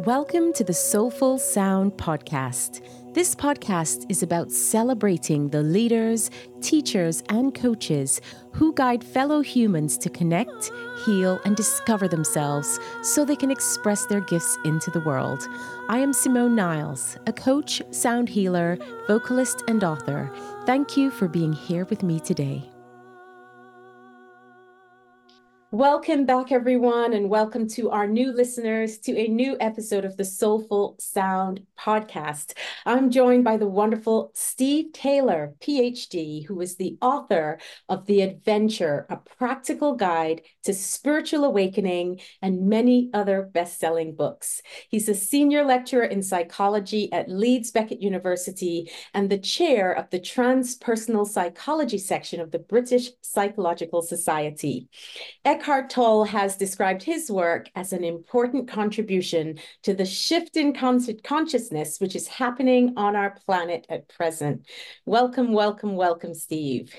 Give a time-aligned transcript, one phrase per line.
[0.00, 2.84] Welcome to the Soulful Sound Podcast.
[3.14, 8.20] This podcast is about celebrating the leaders, teachers, and coaches
[8.52, 10.72] who guide fellow humans to connect,
[11.06, 15.46] heal, and discover themselves so they can express their gifts into the world.
[15.88, 18.76] I am Simone Niles, a coach, sound healer,
[19.06, 20.28] vocalist, and author.
[20.66, 22.68] Thank you for being here with me today.
[25.74, 30.24] Welcome back, everyone, and welcome to our new listeners to a new episode of the
[30.24, 32.56] Soulful Sound podcast.
[32.86, 37.58] I'm joined by the wonderful Steve Taylor, PhD, who is the author
[37.88, 44.62] of The Adventure, a practical guide to spiritual awakening, and many other best selling books.
[44.88, 50.20] He's a senior lecturer in psychology at Leeds Beckett University and the chair of the
[50.20, 54.88] transpersonal psychology section of the British Psychological Society.
[55.88, 61.98] Tolle has described his work as an important contribution to the shift in con consciousness
[62.00, 64.66] which is happening on our planet at present.
[65.06, 66.94] Welcome, welcome, welcome, Steve.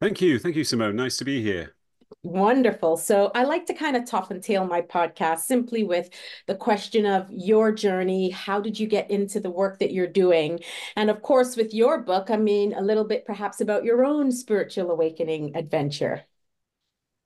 [0.00, 0.38] Thank you.
[0.38, 0.96] Thank you, Simone.
[0.96, 1.76] Nice to be here.
[2.24, 2.96] Wonderful.
[2.96, 6.10] So I like to kind of top and tail my podcast simply with
[6.48, 8.30] the question of your journey.
[8.30, 10.58] How did you get into the work that you're doing?
[10.96, 14.32] And of course, with your book, I mean, a little bit perhaps about your own
[14.32, 16.24] spiritual awakening adventure.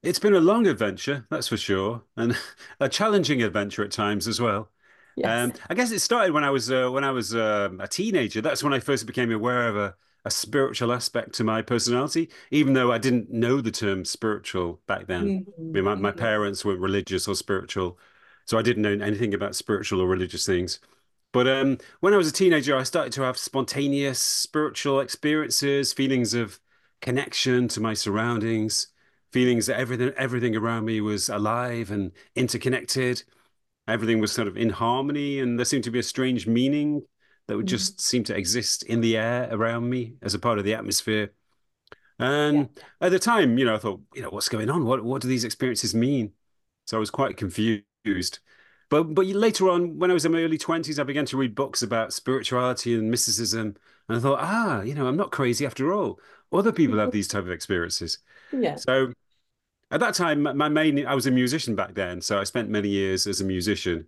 [0.03, 2.37] It's been a long adventure, that's for sure, and
[2.81, 4.69] a challenging adventure at times as well.
[5.17, 5.45] Yes.
[5.45, 8.41] Um, I guess it started when I was uh, when I was uh, a teenager.
[8.41, 9.95] That's when I first became aware of a,
[10.25, 15.07] a spiritual aspect to my personality, even though I didn't know the term spiritual back
[15.07, 15.45] then.
[15.47, 15.61] Mm-hmm.
[15.61, 17.99] I mean, my, my parents weren't religious or spiritual,
[18.47, 20.81] so I didn't know anything about spiritual or religious things.
[21.33, 26.35] But um, when I was a teenager, I started to have spontaneous spiritual experiences, feelings
[26.35, 26.59] of
[27.01, 28.89] connection to my surroundings
[29.33, 33.23] feelings that everything everything around me was alive and interconnected.
[33.89, 37.03] Everything was sort of in harmony, and there seemed to be a strange meaning
[37.49, 37.71] that would mm.
[37.71, 41.33] just seem to exist in the air around me as a part of the atmosphere.
[42.19, 42.85] And yeah.
[43.01, 44.85] at the time, you know, I thought, you know, what's going on?
[44.85, 46.33] What what do these experiences mean?
[46.87, 48.39] So I was quite confused.
[48.91, 51.55] But but later on, when I was in my early twenties, I began to read
[51.55, 53.77] books about spirituality and mysticism,
[54.09, 56.21] and I thought, ah, you know, I'm not crazy after all.
[56.53, 58.19] Other people have these type of experiences.
[58.53, 58.77] Yeah.
[58.77, 59.13] So
[59.93, 62.89] at that time, my main I was a musician back then, so I spent many
[62.89, 64.07] years as a musician.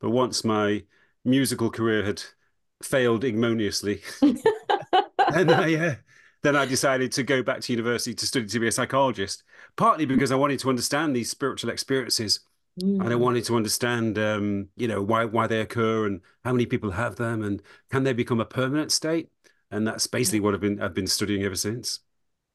[0.00, 0.84] But once my
[1.24, 2.22] musical career had
[2.82, 5.94] failed ignominiously, then I uh,
[6.42, 9.44] then I decided to go back to university to study to be a psychologist.
[9.76, 12.40] Partly because I wanted to understand these spiritual experiences,
[12.82, 12.98] mm.
[12.98, 16.64] and I wanted to understand, um, you know, why why they occur and how many
[16.64, 17.60] people have them, and
[17.90, 19.28] can they become a permanent state?
[19.70, 22.00] And that's basically what I've been I've been studying ever since.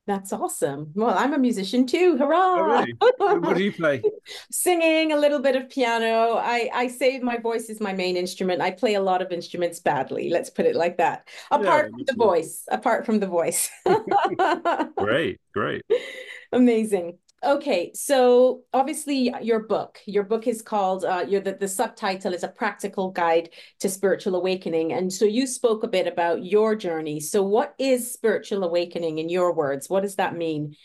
[0.08, 0.92] That's awesome.
[0.96, 2.18] Well, I'm a musician too.
[2.18, 2.56] Hurrah!
[2.58, 3.40] Oh, really?
[3.40, 4.02] what do you play?
[4.52, 6.38] Singing, a little bit of piano.
[6.38, 8.62] I I say my voice is my main instrument.
[8.62, 10.30] I play a lot of instruments badly.
[10.30, 11.28] Let's put it like that.
[11.52, 12.64] Apart yeah, from the voice.
[12.72, 13.70] Apart from the voice.
[14.98, 15.84] great, great.
[16.52, 17.20] Amazing.
[17.44, 22.44] Okay, so obviously your book, your book is called uh, your the, the subtitle is
[22.44, 27.20] a practical guide to spiritual awakening, and so you spoke a bit about your journey.
[27.20, 29.90] So, what is spiritual awakening in your words?
[29.90, 30.76] What does that mean?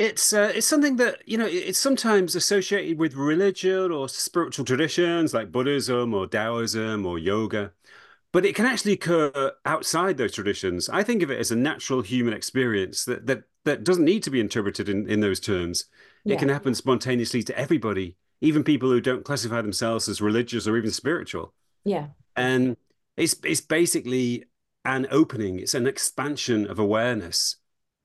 [0.00, 5.32] It's uh, it's something that you know it's sometimes associated with religion or spiritual traditions
[5.32, 7.72] like Buddhism or Taoism or yoga,
[8.32, 10.88] but it can actually occur outside those traditions.
[10.88, 14.30] I think of it as a natural human experience that that that doesn't need to
[14.30, 15.84] be interpreted in, in those terms.
[16.24, 16.34] Yeah.
[16.34, 20.76] It can happen spontaneously to everybody, even people who don't classify themselves as religious or
[20.76, 21.52] even spiritual.
[21.84, 22.08] Yeah.
[22.34, 22.76] And
[23.16, 24.44] it's it's basically
[24.84, 27.56] an opening, it's an expansion of awareness.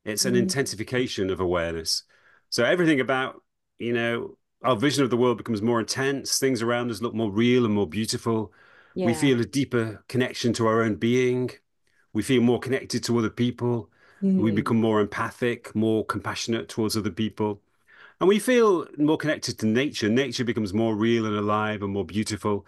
[0.06, 0.40] It's an mm.
[0.40, 2.04] intensification of awareness.
[2.50, 3.42] So everything about,
[3.80, 7.32] you know, our vision of the world becomes more intense, things around us look more
[7.32, 8.52] real and more beautiful.
[8.96, 9.06] Yeah.
[9.06, 11.52] We feel a deeper connection to our own being.
[12.12, 13.90] We feel more connected to other people.
[14.24, 14.38] Mm.
[14.42, 17.62] We become more empathic, more compassionate towards other people.
[18.20, 20.08] And we feel more connected to nature.
[20.08, 22.66] Nature becomes more real and alive and more beautiful.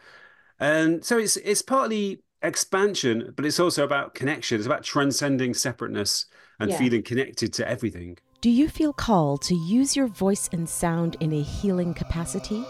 [0.59, 4.57] And so it's it's partly expansion, but it's also about connection.
[4.57, 6.25] It's about transcending separateness
[6.59, 6.77] and yeah.
[6.77, 8.17] feeling connected to everything.
[8.41, 12.63] Do you feel called to use your voice and sound in a healing capacity?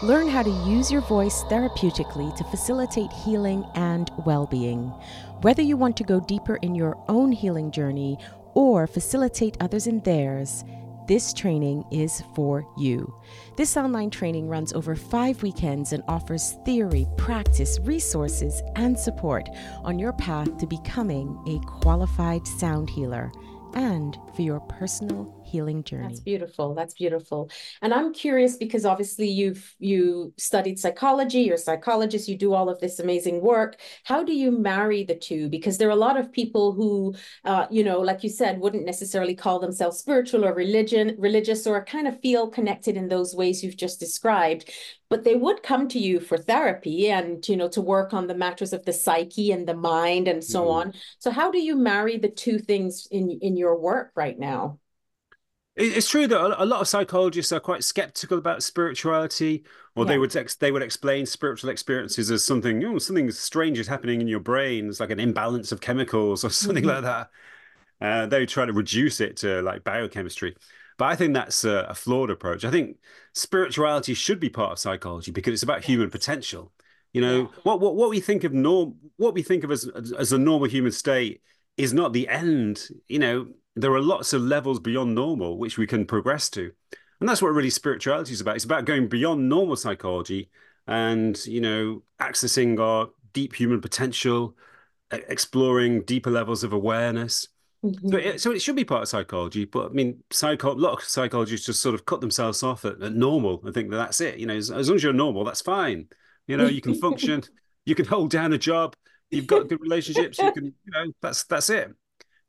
[0.00, 4.92] Learn how to use your voice therapeutically to facilitate healing and well being.
[5.40, 8.16] Whether you want to go deeper in your own healing journey
[8.54, 10.64] or facilitate others in theirs,
[11.08, 13.12] this training is for you.
[13.56, 19.48] This online training runs over five weekends and offers theory, practice, resources, and support
[19.82, 23.32] on your path to becoming a qualified sound healer
[23.74, 26.08] and for your personal healing journey.
[26.08, 26.74] That's beautiful.
[26.74, 27.50] That's beautiful.
[27.82, 32.68] And I'm curious because obviously you've you studied psychology, you're a psychologist, you do all
[32.68, 33.80] of this amazing work.
[34.04, 35.48] How do you marry the two?
[35.48, 37.14] Because there are a lot of people who,
[37.44, 41.84] uh, you know, like you said, wouldn't necessarily call themselves spiritual or religion, religious, or
[41.84, 44.70] kind of feel connected in those ways you've just described
[45.10, 48.34] but they would come to you for therapy and you know to work on the
[48.34, 50.72] matters of the psyche and the mind and so mm.
[50.72, 54.78] on so how do you marry the two things in in your work right now
[55.78, 59.64] it's true that a lot of psychologists are quite skeptical about spirituality,
[59.94, 60.08] or yeah.
[60.08, 63.86] they would ex- they would explain spiritual experiences as something, you know, something strange is
[63.86, 64.88] happening in your brain.
[64.88, 67.04] It's like an imbalance of chemicals or something mm-hmm.
[67.04, 67.30] like that.
[68.00, 70.56] Uh, they try to reduce it to like biochemistry,
[70.98, 72.64] but I think that's a, a, flawed approach.
[72.64, 72.96] I think
[73.32, 76.72] spirituality should be part of psychology because it's about human potential.
[77.12, 77.60] You know, yeah.
[77.62, 79.88] what what what we think of norm, what we think of as
[80.18, 81.40] as a normal human state
[81.76, 82.88] is not the end.
[83.06, 83.48] You know,
[83.80, 86.72] there are lots of levels beyond normal which we can progress to.
[87.20, 88.56] And that's what really spirituality is about.
[88.56, 90.50] It's about going beyond normal psychology
[90.86, 94.56] and, you know, accessing our deep human potential,
[95.10, 97.48] exploring deeper levels of awareness.
[97.84, 98.08] Mm-hmm.
[98.08, 100.94] So, it, so it should be part of psychology, but I mean, psycho- a lot
[100.94, 104.20] of psychologists just sort of cut themselves off at, at normal and think that that's
[104.20, 104.38] it.
[104.38, 106.08] You know, as, as long as you're normal, that's fine.
[106.46, 107.42] You know, you can function,
[107.84, 108.96] you can hold down a job,
[109.30, 111.94] you've got good relationships, you can, you know, that's that's it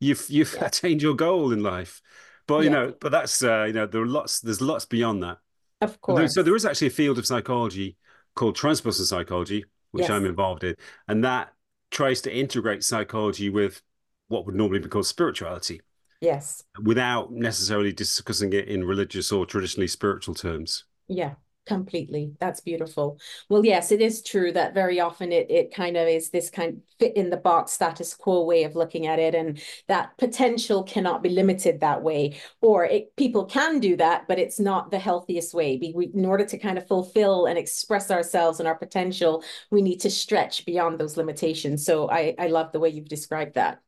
[0.00, 0.64] you've you've yeah.
[0.66, 2.02] attained your goal in life.
[2.46, 4.40] But you know, but that's uh, you know, there are lots.
[4.40, 5.38] There's lots beyond that.
[5.80, 6.34] Of course.
[6.34, 7.96] So there is actually a field of psychology
[8.34, 10.10] called transpersonal psychology, which yes.
[10.10, 10.74] I'm involved in,
[11.06, 11.52] and that
[11.90, 13.82] tries to integrate psychology with
[14.28, 15.80] what would normally be called spirituality.
[16.20, 16.64] Yes.
[16.82, 20.84] Without necessarily discussing it in religious or traditionally spiritual terms.
[21.08, 21.34] Yeah
[21.66, 22.34] completely.
[22.40, 23.18] That's beautiful.
[23.48, 26.74] Well yes it is true that very often it it kind of is this kind
[26.74, 30.82] of fit in the box status quo way of looking at it and that potential
[30.82, 32.40] cannot be limited that way.
[32.60, 35.78] Or it, people can do that but it's not the healthiest way.
[35.94, 40.00] We, in order to kind of fulfill and express ourselves and our potential we need
[40.00, 41.84] to stretch beyond those limitations.
[41.84, 43.80] So i i love the way you've described that.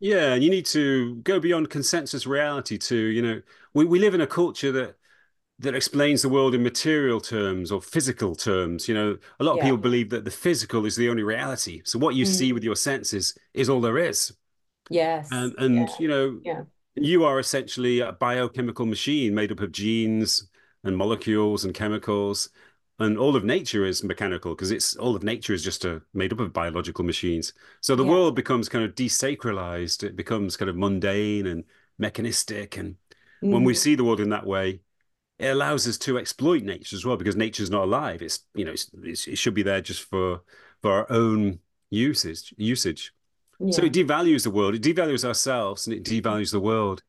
[0.00, 3.42] Yeah and you need to go beyond consensus reality to you know
[3.74, 4.96] we, we live in a culture that
[5.60, 8.88] that explains the world in material terms or physical terms.
[8.88, 9.64] You know, a lot of yeah.
[9.64, 11.82] people believe that the physical is the only reality.
[11.84, 12.28] So what you mm.
[12.28, 14.32] see with your senses is all there is.
[14.88, 15.28] Yes.
[15.32, 15.88] And and yeah.
[15.98, 16.62] you know, yeah.
[16.94, 20.48] you are essentially a biochemical machine made up of genes
[20.84, 22.50] and molecules and chemicals.
[23.00, 26.32] And all of nature is mechanical because it's all of nature is just a, made
[26.32, 27.52] up of biological machines.
[27.80, 30.02] So the world becomes kind of desacralized.
[30.02, 31.62] It becomes kind of mundane and
[31.96, 32.76] mechanistic.
[32.76, 32.96] And
[33.42, 33.52] mm.
[33.52, 33.76] when we mm.
[33.76, 34.80] see the world in that way,
[35.38, 38.22] it allows us to exploit nature as well because nature's not alive.
[38.22, 40.40] It's you know it's, it's, it should be there just for
[40.82, 43.12] for our own usage usage.
[43.60, 43.72] Yeah.
[43.72, 47.02] So it devalues the world, it devalues ourselves, and it devalues the world.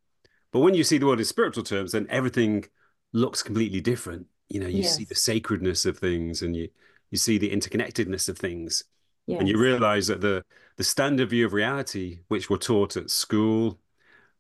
[0.52, 2.66] But when you see the world in spiritual terms, then everything
[3.14, 4.26] looks completely different.
[4.48, 4.96] You know, you yes.
[4.96, 6.70] see the sacredness of things, and you
[7.12, 8.84] you see the interconnectedness of things,
[9.28, 9.40] yes.
[9.40, 10.44] and you realize that the
[10.78, 13.80] the standard view of reality, which we're taught at school,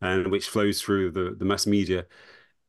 [0.01, 2.05] and which flows through the the mass media,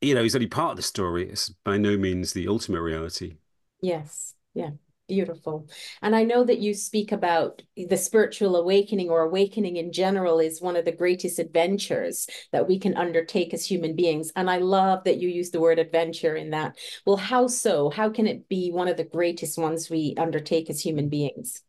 [0.00, 1.29] you know, he's only part of the story.
[1.29, 3.37] It's by no means the ultimate reality.
[3.82, 4.35] Yes.
[4.55, 4.70] Yeah.
[5.08, 5.69] Beautiful.
[6.02, 10.62] And I know that you speak about the spiritual awakening or awakening in general is
[10.62, 14.31] one of the greatest adventures that we can undertake as human beings.
[14.37, 16.79] And I love that you use the word adventure in that.
[17.05, 17.90] Well, how so?
[17.90, 21.64] How can it be one of the greatest ones we undertake as human beings?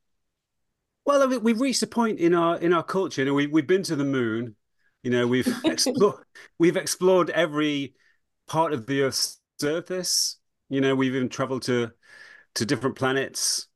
[1.04, 3.22] Well, we've reached a point in our in our culture.
[3.22, 4.56] You know, we we've been to the moon.
[5.02, 6.24] You know, we've explored
[6.60, 7.96] we've explored every
[8.52, 10.38] part of the Earth's surface.
[10.68, 11.92] You know, we've even traveled to
[12.56, 13.68] to different planets.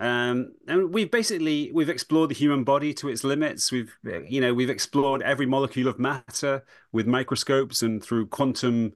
[0.00, 3.70] Um, and we've basically we've explored the human body to its limits.
[3.70, 3.96] We've
[4.28, 8.94] you know we've explored every molecule of matter with microscopes and through quantum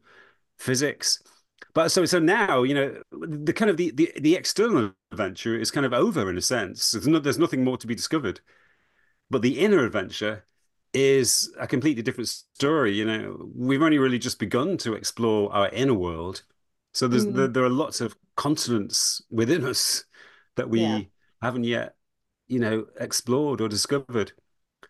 [0.58, 1.22] physics.
[1.74, 5.70] But so so now you know the kind of the the, the external adventure is
[5.70, 6.90] kind of over in a sense.
[6.90, 8.40] There's, no, there's nothing more to be discovered.
[9.30, 10.44] But the inner adventure
[10.92, 12.92] is a completely different story.
[12.92, 16.42] You know, we've only really just begun to explore our inner world.
[16.92, 17.34] So there's mm.
[17.34, 20.04] there, there, are lots of continents within us
[20.56, 21.00] that we yeah.
[21.40, 21.94] haven't yet,
[22.48, 24.32] you know, explored or discovered.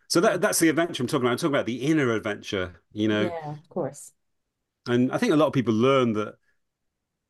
[0.08, 1.32] So that that's the adventure I'm talking about.
[1.32, 3.22] I'm talking about the inner adventure, you know.
[3.22, 4.12] Yeah, of course.
[4.88, 6.36] And I think a lot of people learn that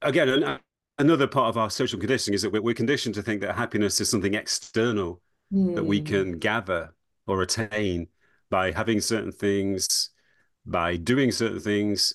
[0.02, 0.60] again,
[0.98, 4.08] another part of our social conditioning is that we're conditioned to think that happiness is
[4.08, 5.20] something external
[5.52, 5.74] mm.
[5.74, 6.06] that we hmm.
[6.06, 6.94] can gather
[7.26, 8.08] or attain
[8.50, 10.10] by having certain things,
[10.66, 12.14] by doing certain things,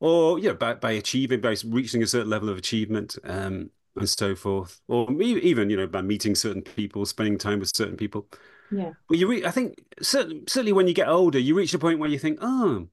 [0.00, 4.34] or yeah, by, by achieving, by reaching a certain level of achievement, um, and so
[4.34, 8.28] forth, or even you know by meeting certain people, spending time with certain people.
[8.70, 8.92] Yeah.
[9.08, 11.98] But you, re- I think certainly, certainly when you get older, you reach a point
[11.98, 12.88] where you think, oh,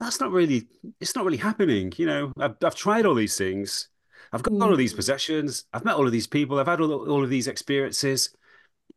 [0.00, 0.68] that's not really,
[1.00, 1.92] it's not really happening.
[1.96, 3.88] You know, I've, I've tried all these things.
[4.32, 4.62] I've got mm.
[4.62, 4.96] all of these mm.
[4.96, 5.64] possessions.
[5.72, 6.58] I've met all of these people.
[6.58, 8.30] I've had all, all of these experiences.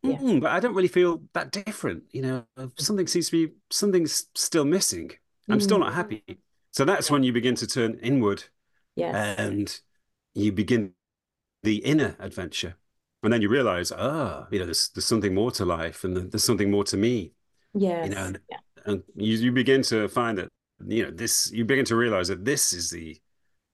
[0.08, 0.38] Yeah.
[0.40, 2.04] But I don't really feel that different.
[2.10, 5.12] You know, something seems to be, something's still missing.
[5.48, 5.62] I'm mm.
[5.62, 5.96] still not mm.
[5.96, 6.24] happy.
[6.72, 8.44] So that's when you begin to turn inward.
[8.94, 9.38] Yes.
[9.38, 9.80] And
[10.34, 10.92] you begin
[11.62, 12.76] the inner adventure.
[13.22, 16.30] And then you realize, ah, oh, you know, there's, there's something more to life and
[16.30, 17.32] there's something more to me.
[17.74, 18.08] Yes.
[18.08, 18.56] You know, and, yeah.
[18.84, 20.48] and you, you begin to find that
[20.84, 23.18] you know this you begin to realize that this is the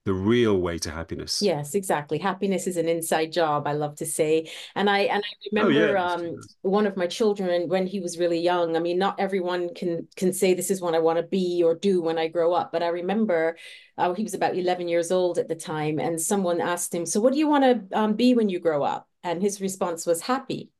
[0.04, 1.40] the real way to happiness.
[1.40, 2.18] Yes exactly.
[2.18, 4.50] Happiness is an inside job i love to say.
[4.75, 8.18] And i and i remember oh, yeah, um one of my children when he was
[8.18, 11.23] really young i mean not everyone can can say this is what i want to
[11.23, 13.56] be or do when i grow up but i remember
[13.99, 17.21] uh, he was about 11 years old at the time and someone asked him so
[17.21, 19.09] what do you want to um, be when you grow up?
[19.25, 20.71] And his response was happy.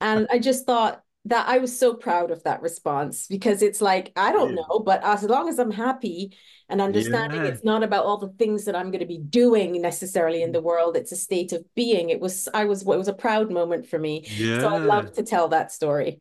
[0.00, 4.10] And i just thought that I was so proud of that response because it's like,
[4.16, 4.62] I don't yeah.
[4.68, 6.36] know, but as long as I'm happy
[6.68, 7.48] and understanding yeah.
[7.48, 10.60] it's not about all the things that I'm going to be doing necessarily in the
[10.60, 10.64] mm.
[10.64, 12.08] world, it's a state of being.
[12.08, 14.24] It was, I was, it was a proud moment for me.
[14.36, 14.60] Yeah.
[14.60, 16.20] So I love to tell that story.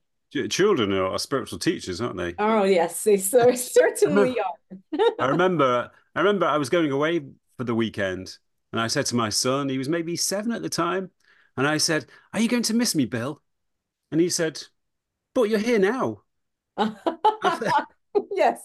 [0.49, 2.35] Children are spiritual teachers, aren't they?
[2.37, 4.35] Oh yes, they certainly
[4.93, 4.99] are.
[5.17, 7.21] I remember, I remember I was going away
[7.57, 8.37] for the weekend
[8.71, 11.09] and I said to my son, he was maybe seven at the time,
[11.57, 13.41] and I said, "Are you going to miss me, Bill?"
[14.11, 14.61] And he said,
[15.33, 16.23] but you're here now.
[18.31, 18.61] yes.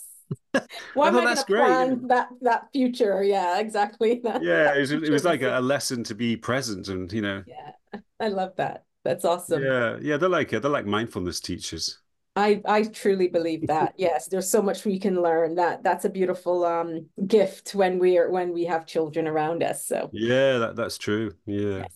[0.94, 3.22] Why am I going to plan that that future?
[3.22, 4.20] Yeah, exactly.
[4.24, 7.44] yeah, it was, it was like a, a, lesson to be present, and you know.
[7.46, 8.84] Yeah, I love that.
[9.04, 9.62] That's awesome.
[9.62, 11.98] Yeah, yeah, they're like they're like mindfulness teachers.
[12.36, 13.94] I I truly believe that.
[13.96, 15.56] yes, there's so much we can learn.
[15.56, 19.86] That that's a beautiful um gift when we're when we have children around us.
[19.86, 21.32] So yeah, that that's true.
[21.46, 21.78] Yeah.
[21.78, 21.92] Yes.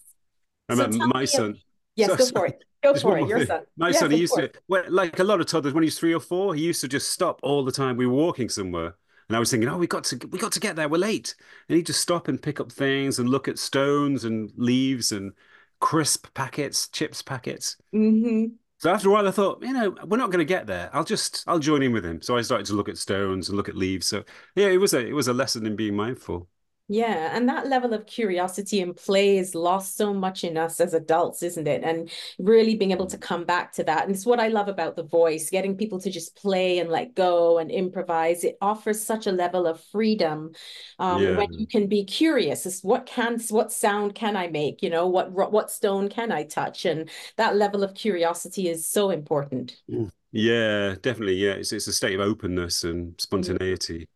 [0.69, 1.59] I remember so my son.
[1.97, 2.63] Yes, so, go for it.
[2.83, 3.29] Go for it.
[3.29, 3.63] Your son.
[3.77, 4.51] My yes, son, he used course.
[4.53, 6.81] to, well, like a lot of toddlers, when he was three or four, he used
[6.83, 7.97] to just stop all the time.
[7.97, 8.95] We were walking somewhere,
[9.29, 10.89] and I was thinking, oh, we got to, we got to get there.
[10.89, 11.35] We're late,
[11.69, 15.33] and he'd just stop and pick up things and look at stones and leaves and
[15.81, 17.77] crisp packets, chips packets.
[17.95, 18.55] Mm-hmm.
[18.81, 20.89] So after a while, I thought, you know, we're not going to get there.
[20.93, 22.23] I'll just, I'll join in with him.
[22.23, 24.07] So I started to look at stones and look at leaves.
[24.07, 24.23] So
[24.55, 26.49] yeah, it was a, it was a lesson in being mindful.
[26.91, 30.95] Yeah, and that level of curiosity and play is lost so much in us as
[30.95, 31.85] adults, isn't it?
[31.85, 34.07] And really being able to come back to that.
[34.07, 37.15] And it's what I love about the voice, getting people to just play and let
[37.15, 38.43] go and improvise.
[38.43, 40.53] It offers such a level of freedom
[40.99, 41.37] um, yeah.
[41.37, 42.65] when you can be curious.
[42.65, 44.83] As what can what sound can I make?
[44.83, 46.87] You know, what what stone can I touch?
[46.87, 49.77] And that level of curiosity is so important.
[49.91, 50.11] Mm.
[50.33, 51.35] Yeah, definitely.
[51.35, 54.09] Yeah, it's it's a state of openness and spontaneity.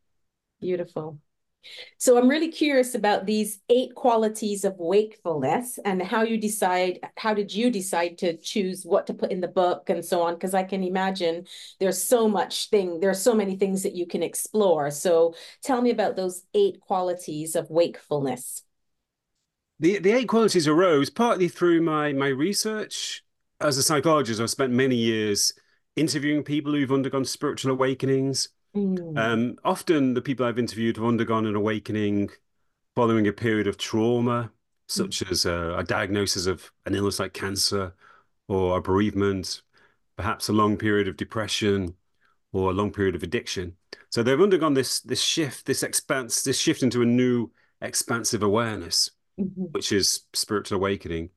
[0.58, 1.18] Beautiful.
[1.98, 7.34] So I'm really curious about these eight qualities of wakefulness and how you decide, how
[7.34, 10.34] did you decide to choose what to put in the book and so on?
[10.34, 11.46] Because I can imagine
[11.78, 14.90] there's so much thing, there's so many things that you can explore.
[14.90, 18.62] So tell me about those eight qualities of wakefulness.
[19.80, 23.22] The, the eight qualities arose partly through my, my research.
[23.60, 25.52] As a psychologist, I've spent many years
[25.94, 29.18] interviewing people who've undergone spiritual awakenings Mm.
[29.18, 32.30] Um, often the people I've interviewed have undergone an awakening
[32.94, 34.50] following a period of trauma,
[34.86, 35.30] such mm.
[35.30, 37.94] as a, a, diagnosis of an illness like cancer
[38.48, 39.62] or a bereavement,
[40.16, 41.94] perhaps a long period of depression
[42.52, 43.76] or a long period of addiction.
[44.10, 47.50] So they've undergone this this shift, this expanse, this shift into a new
[47.80, 49.64] expansive awareness, mm-hmm.
[49.72, 51.30] which is spiritual awakening.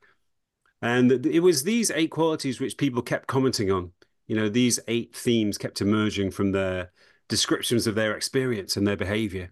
[0.82, 3.92] And it was these eight qualities which people kept commenting on.
[4.27, 6.92] You know, these eight themes kept emerging from their
[7.27, 9.51] descriptions of their experience and their behavior.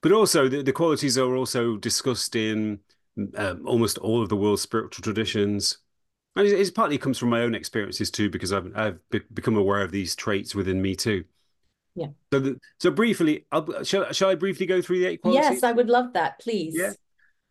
[0.00, 2.80] But also, the, the qualities are also discussed in
[3.36, 5.78] um, almost all of the world's spiritual traditions.
[6.34, 9.56] And it, it, partly comes from my own experiences too, because I've, I've be become
[9.56, 11.24] aware of these traits within me too.
[11.94, 12.08] Yeah.
[12.32, 15.50] So, the, so briefly, I'll, shall, shall I briefly go through the eight qualities?
[15.50, 16.74] Yes, I would love that, please.
[16.76, 16.92] Yeah.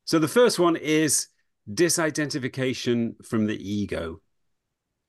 [0.05, 1.27] So the first one is
[1.71, 4.19] disidentification from the ego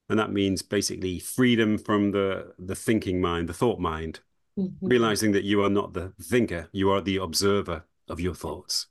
[0.09, 4.21] and that means basically freedom from the the thinking mind the thought mind
[4.59, 4.87] mm-hmm.
[4.87, 8.87] realizing that you are not the thinker you are the observer of your thoughts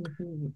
[0.00, 0.48] mm-hmm.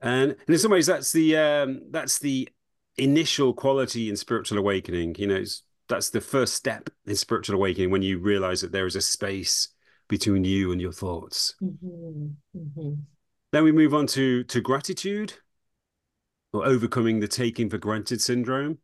[0.00, 2.48] and, and in some ways that's the um, that's the
[2.96, 5.44] initial quality in spiritual awakening you know
[5.88, 9.68] that's the first step in spiritual awakening when you realize that there is a space
[10.08, 12.26] between you and your thoughts mm-hmm.
[12.56, 12.94] mm-hmm.
[13.52, 15.34] then we move on to to gratitude
[16.52, 18.78] or overcoming the taking for granted syndrome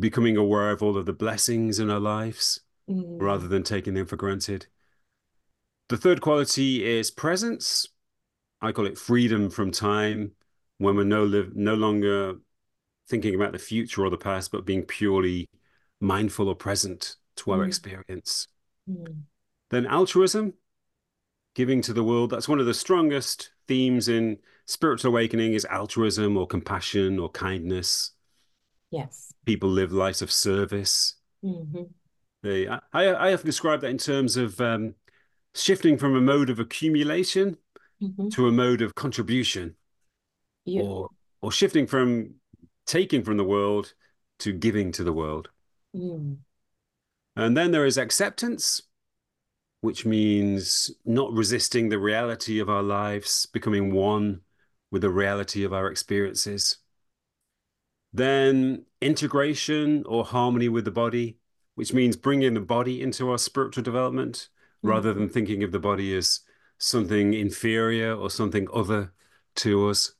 [0.00, 3.20] becoming aware of all of the blessings in our lives mm.
[3.20, 4.66] rather than taking them for granted.
[5.88, 7.86] The third quality is presence.
[8.60, 10.32] I call it freedom from time
[10.78, 12.34] when we're no, live, no longer
[13.08, 15.48] thinking about the future or the past, but being purely
[16.00, 17.66] mindful or present to our mm.
[17.66, 18.48] experience.
[18.88, 19.22] Mm.
[19.70, 20.54] Then altruism,
[21.54, 22.30] giving to the world.
[22.30, 28.12] That's one of the strongest themes in spiritual awakening is altruism or compassion or kindness.
[28.90, 29.32] Yes.
[29.46, 31.14] People live lives of service.
[31.44, 31.82] Mm-hmm.
[32.42, 34.94] They, I, I have described that in terms of um,
[35.54, 37.58] shifting from a mode of accumulation
[38.02, 38.28] mm-hmm.
[38.30, 39.76] to a mode of contribution,
[40.64, 40.82] yeah.
[40.82, 41.10] or
[41.42, 42.34] or shifting from
[42.86, 43.94] taking from the world
[44.40, 45.50] to giving to the world.
[45.94, 46.38] Mm.
[47.36, 48.82] And then there is acceptance,
[49.80, 54.40] which means not resisting the reality of our lives, becoming one
[54.90, 56.78] with the reality of our experiences.
[58.12, 61.38] Then integration or harmony with the body,
[61.74, 64.48] which means bringing the body into our spiritual development
[64.78, 64.88] mm-hmm.
[64.88, 66.40] rather than thinking of the body as
[66.78, 69.12] something inferior or something other
[69.56, 70.14] to us.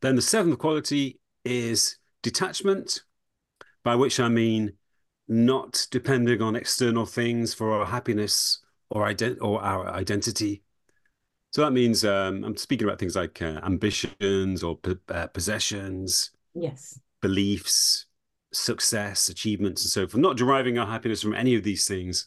[0.00, 3.02] Then the seventh quality is detachment,
[3.84, 4.72] by which I mean
[5.28, 8.60] not depending on external things for our happiness
[8.90, 10.63] or, ident- or our identity.
[11.54, 14.76] So that means um, I'm speaking about things like uh, ambitions or
[15.08, 18.06] uh, possessions, yes, beliefs,
[18.52, 20.20] success, achievements, and so forth.
[20.20, 22.26] Not deriving our happiness from any of these things,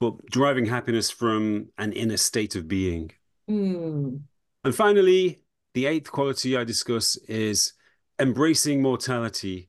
[0.00, 3.12] but deriving happiness from an inner state of being.
[3.48, 4.22] Mm.
[4.64, 5.42] And finally,
[5.74, 7.74] the eighth quality I discuss is
[8.18, 9.68] embracing mortality,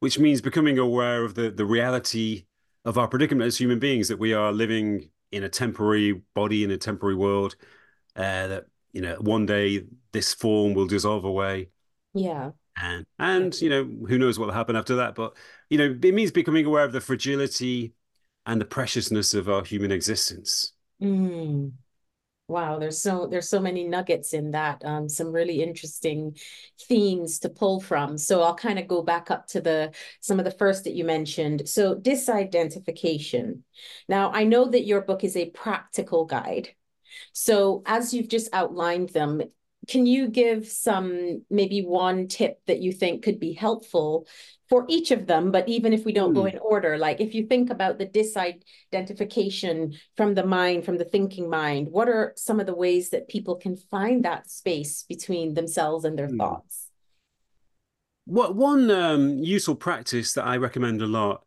[0.00, 2.46] which means becoming aware of the, the reality
[2.84, 6.72] of our predicament as human beings, that we are living in a temporary body in
[6.72, 7.54] a temporary world,
[8.16, 11.68] uh, that, you know, one day this form will dissolve away.
[12.14, 12.52] Yeah.
[12.76, 15.36] And and you know who knows what will happen after that but
[15.70, 17.94] you know it means becoming aware of the fragility
[18.46, 20.72] and the preciousness of our human existence.
[21.00, 21.72] Mm.
[22.48, 26.36] wow there's so there's so many nuggets in that um, some really interesting
[26.88, 28.18] themes to pull from.
[28.18, 31.04] So i'll kind of go back up to the some of the first that you
[31.04, 31.68] mentioned.
[31.68, 33.60] So disidentification.
[34.08, 36.70] Now i know that your book is a practical guide
[37.32, 39.42] so as you've just outlined them
[39.88, 44.26] can you give some maybe one tip that you think could be helpful
[44.68, 46.36] for each of them but even if we don't mm.
[46.36, 46.48] go hmm.
[46.48, 51.50] in order like if you think about the disidentification from the mind from the thinking
[51.50, 56.04] mind what are some of the ways that people can find that space between themselves
[56.04, 56.38] and their mm.
[56.38, 56.88] thoughts
[58.26, 61.43] what one um, useful practice that i recommend a lot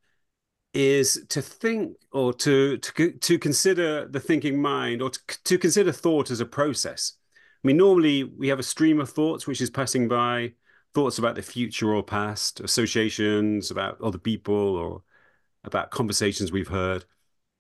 [0.77, 5.91] is to think or to to to consider the thinking mind or to, to consider
[5.91, 7.13] thought as a process
[7.63, 10.53] I mean, normally we have a stream of thoughts which is passing by,
[10.93, 15.01] thoughts about the future or past, associations about other people or
[15.63, 17.05] about conversations we've heard.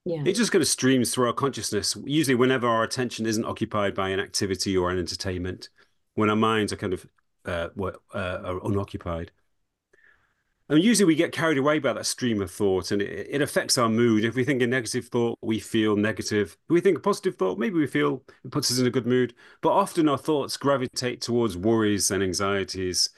[0.05, 0.23] Yeah.
[0.23, 4.09] It just kind of streams through our consciousness, usually whenever our attention isn't occupied by
[4.09, 5.69] an activity or an entertainment,
[6.13, 7.05] when our minds are kind of
[7.45, 9.31] uh, uh, are unoccupied.
[10.69, 13.77] And usually we get carried away by that stream of thought and it, it, affects
[13.77, 14.25] our mood.
[14.25, 16.57] If we think a negative thought, we feel negative.
[16.65, 19.07] If we think a positive thought, maybe we feel it puts us in a good
[19.07, 19.33] mood.
[19.61, 23.09] But often our thoughts gravitate towards worries and anxieties.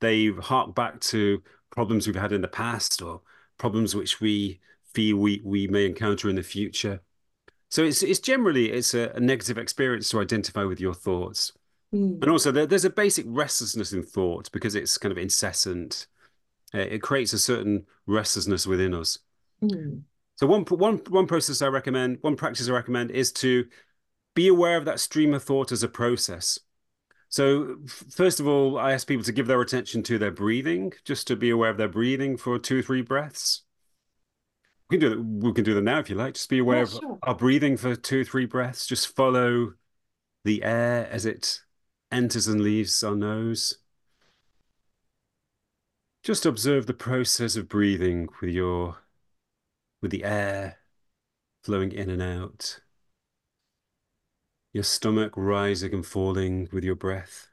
[0.00, 3.22] They hark back to problems we've had in the past or
[3.56, 4.60] problems which we
[4.92, 7.00] feel we, we may encounter in the future.
[7.70, 11.52] So it's, it's generally, it's a, a negative experience to identify with your thoughts.
[11.94, 12.20] Mm.
[12.20, 16.06] And also there, there's a basic restlessness in thought because it's kind of incessant
[16.72, 19.18] it creates a certain restlessness within us.
[19.62, 20.02] Mm.
[20.36, 23.66] So one one one process I recommend, one practice I recommend is to
[24.34, 26.58] be aware of that stream of thought as a process.
[27.28, 31.26] So first of all, I ask people to give their attention to their breathing, just
[31.28, 33.62] to be aware of their breathing for two or three breaths.
[34.88, 35.46] We can do that.
[35.46, 36.34] We can do that now if you like.
[36.34, 37.18] Just be aware yeah, of sure.
[37.22, 38.86] our breathing for two or three breaths.
[38.86, 39.74] Just follow
[40.44, 41.60] the air as it
[42.10, 43.78] enters and leaves our nose.
[46.22, 48.98] Just observe the process of breathing with your
[50.02, 50.78] with the air
[51.64, 52.80] flowing in and out.
[54.72, 57.48] Your stomach rising and falling with your breath.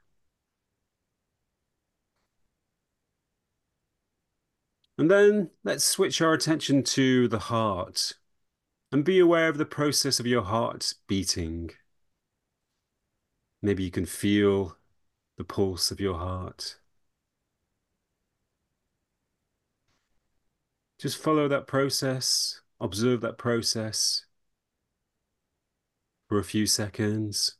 [4.98, 8.14] And then let's switch our attention to the heart
[8.92, 11.70] and be aware of the process of your heart beating.
[13.62, 14.76] Maybe you can feel
[15.36, 16.78] the pulse of your heart.
[20.98, 24.24] Just follow that process, observe that process
[26.28, 27.54] for a few seconds.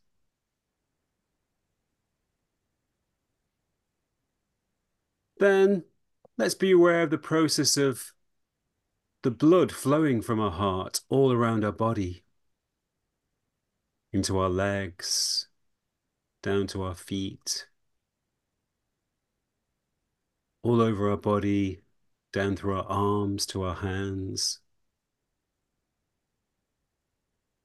[5.37, 5.85] Then
[6.37, 8.11] let's be aware of the process of
[9.23, 12.23] the blood flowing from our heart all around our body,
[14.11, 15.47] into our legs,
[16.43, 17.67] down to our feet,
[20.61, 21.81] all over our body,
[22.31, 24.59] down through our arms to our hands,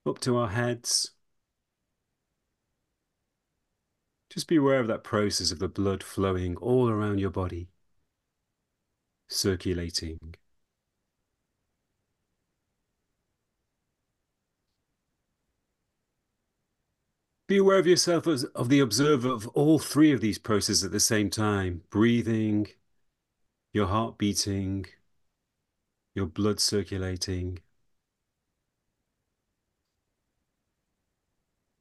[0.06, 1.10] up to our heads.
[4.30, 7.68] Just be aware of that process of the blood flowing all around your body,
[9.28, 10.18] circulating.
[17.46, 20.92] Be aware of yourself as of the observer of all three of these processes at
[20.92, 22.68] the same time breathing,
[23.74, 24.86] your heart beating,
[26.14, 27.58] your blood circulating.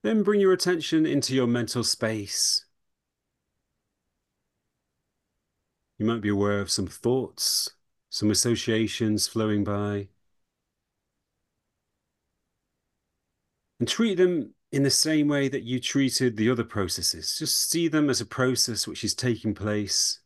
[0.01, 2.65] Then bring your attention into your mental space.
[5.99, 7.69] You might be aware of some thoughts,
[8.09, 10.07] some associations flowing by.
[13.79, 17.37] And treat them in the same way that you treated the other processes.
[17.37, 20.22] Just see them as a process which is taking place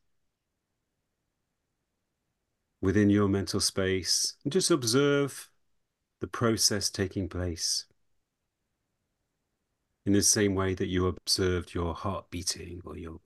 [2.82, 5.50] within your mental space and just observe
[6.22, 7.86] the process taking place
[10.06, 13.20] in the same way that you observed your heart beating or your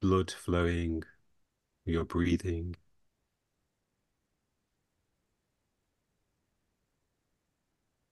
[0.00, 1.04] blood flowing,
[1.84, 2.74] your breathing.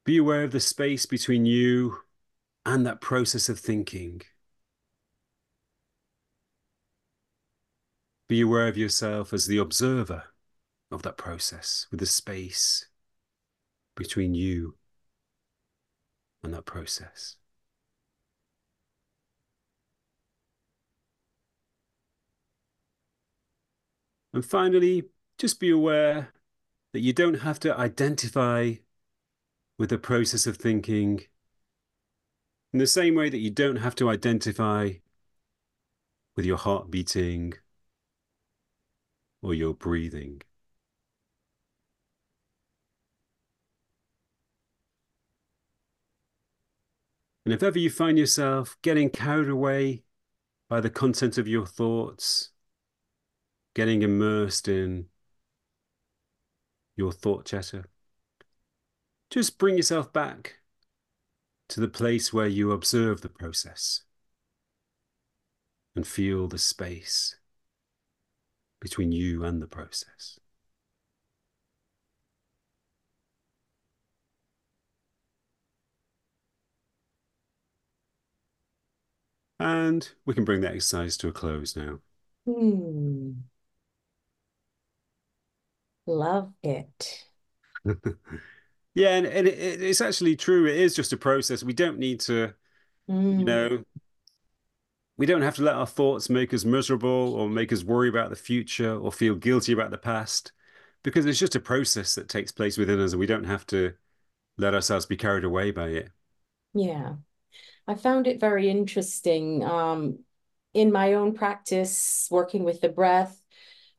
[0.05, 2.03] Be aware of the space between you
[2.64, 4.22] and that process of thinking.
[8.29, 10.25] Be aware of yourself as the observer
[10.91, 12.87] of that process with the space
[13.95, 14.77] between you
[16.43, 17.37] and that process.
[24.33, 25.05] And finally,
[25.39, 26.33] just be aware
[26.93, 28.75] that you don't have to identify
[29.79, 31.23] with the process of thinking
[32.73, 34.93] in the same way that you don't have to identify
[36.35, 37.55] with your heart beating
[39.47, 40.43] or your breathing.
[47.45, 50.03] And if ever you find yourself getting carried away
[50.69, 52.51] by the content of your thoughts,
[53.73, 55.07] getting immersed in
[56.97, 57.85] your thought chatter,
[59.31, 60.57] just bring yourself back
[61.69, 64.03] to the place where you observe the process
[65.95, 67.37] and feel the space
[68.81, 70.39] between you and the process.
[79.59, 82.01] And we can bring the exercise to a close now.
[82.47, 83.33] Hmm.
[86.07, 87.25] Love it.
[88.97, 90.65] Yeah, and, and it, it's actually true.
[90.67, 91.62] It is just a process.
[91.62, 92.55] We don't need to,
[93.09, 93.39] mm.
[93.39, 93.85] you know,
[95.17, 98.31] we don't have to let our thoughts make us miserable or make us worry about
[98.31, 100.53] the future or feel guilty about the past
[101.03, 103.93] because it's just a process that takes place within us and we don't have to
[104.59, 106.11] let ourselves be carried away by it.
[106.75, 107.15] Yeah.
[107.89, 110.19] I found it very interesting um,
[110.75, 113.41] in my own practice, working with the breath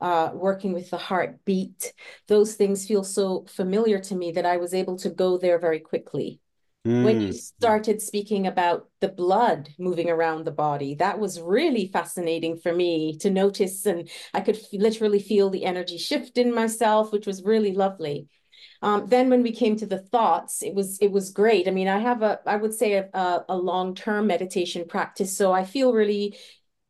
[0.00, 1.92] uh, working with the heartbeat.
[2.26, 5.80] Those things feel so familiar to me that I was able to go there very
[5.80, 6.40] quickly.
[6.88, 7.04] Mm.
[7.04, 7.34] When you mm.
[7.34, 13.18] started speaking about the blood moving around the body, that was really fascinating for me
[13.18, 13.84] to notice.
[13.84, 18.28] And I could f- literally feel the energy shift in myself, which was really lovely.
[18.80, 21.68] Um, then when we came to the thoughts, it was it was great.
[21.68, 25.36] I mean, I have a I would say a, a, a long term meditation practice,
[25.36, 26.38] so I feel really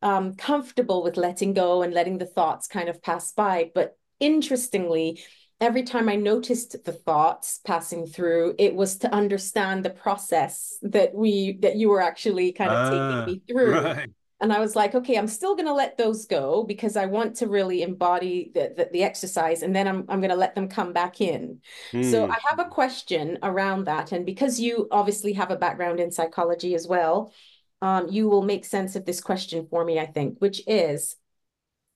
[0.01, 3.71] um, comfortable with letting go and letting the thoughts kind of pass by.
[3.75, 5.19] But interestingly,
[5.61, 11.13] every time I noticed the thoughts passing through, it was to understand the process that
[11.13, 13.81] we that you were actually kind of taking ah, me through.
[13.81, 14.09] Right.
[14.41, 17.35] And I was like, okay, I'm still going to let those go because I want
[17.37, 20.69] to really embody the, the, the exercise, and then I'm I'm going to let them
[20.69, 21.59] come back in.
[21.91, 22.09] Mm.
[22.09, 22.31] So hmm.
[22.31, 26.73] I have a question around that, and because you obviously have a background in psychology
[26.73, 27.33] as well,
[27.81, 31.17] um, you will make sense of this question for me, I think, which is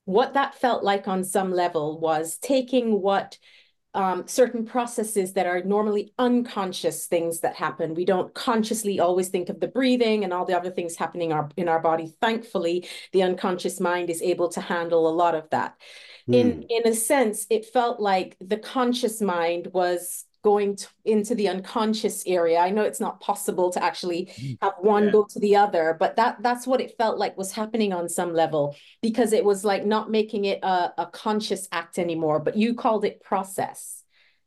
[0.05, 3.37] what that felt like on some level was taking what
[3.95, 7.93] um, certain processes that are normally unconscious things that happen.
[7.93, 11.49] We don't consciously always think of the breathing and all the other things happening our,
[11.57, 12.15] in our body.
[12.19, 15.75] Thankfully, the unconscious mind is able to handle a lot of that.
[16.27, 16.35] Mm.
[16.35, 16.61] In hmm.
[16.69, 22.23] in a sense, it felt like the conscious mind was going to, into the unconscious
[22.27, 22.59] area.
[22.59, 25.11] I know it's not possible to actually mm, have one yeah.
[25.11, 28.33] go to the other, but that that's what it felt like was happening on some
[28.33, 32.75] level because it was like not making it a, a conscious act anymore, but you
[32.75, 34.03] called it process.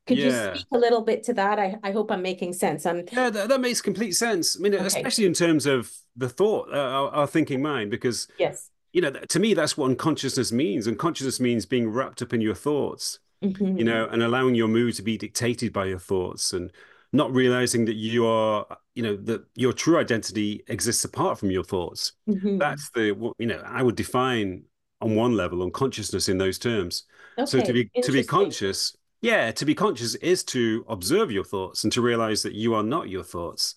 [0.06, 0.26] Could yeah.
[0.52, 1.59] you speak a little bit to that?
[1.59, 2.87] I, I hope I'm making sense.
[2.87, 3.04] I'm...
[3.11, 4.56] Yeah, that, that makes complete sense.
[4.56, 4.87] I mean, okay.
[4.87, 9.11] especially in terms of the thought, uh, our, our thinking mind, because yes, you know,
[9.11, 10.87] to me, that's what unconsciousness means.
[10.87, 13.79] Unconsciousness means being wrapped up in your thoughts mm-hmm.
[13.79, 16.72] you know, and allowing your mood to be dictated by your thoughts and
[17.12, 21.64] not realizing that you are, you know, that your true identity exists apart from your
[21.64, 22.12] thoughts.
[22.29, 22.59] Mm-hmm.
[22.59, 24.64] That's the, you know, I would define
[25.01, 27.05] on one level on consciousness in those terms.
[27.38, 27.46] Okay.
[27.46, 31.85] So to be to be conscious, yeah, to be conscious is to observe your thoughts
[31.85, 33.75] and to realize that you are not your thoughts.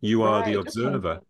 [0.00, 0.52] You are right.
[0.52, 1.08] the observer.
[1.08, 1.26] Okay.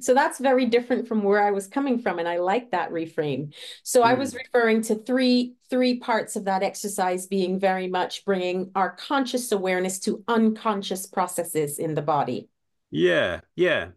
[0.00, 2.18] So that's very different from where I was coming from.
[2.18, 3.54] And I like that reframe.
[3.82, 4.06] So mm.
[4.06, 4.38] I was mm.
[4.38, 9.98] referring to three, three parts of that exercise being very much bringing our conscious awareness
[10.00, 12.48] to unconscious processes in the body.
[12.90, 13.40] Yeah.
[13.54, 13.88] Yeah.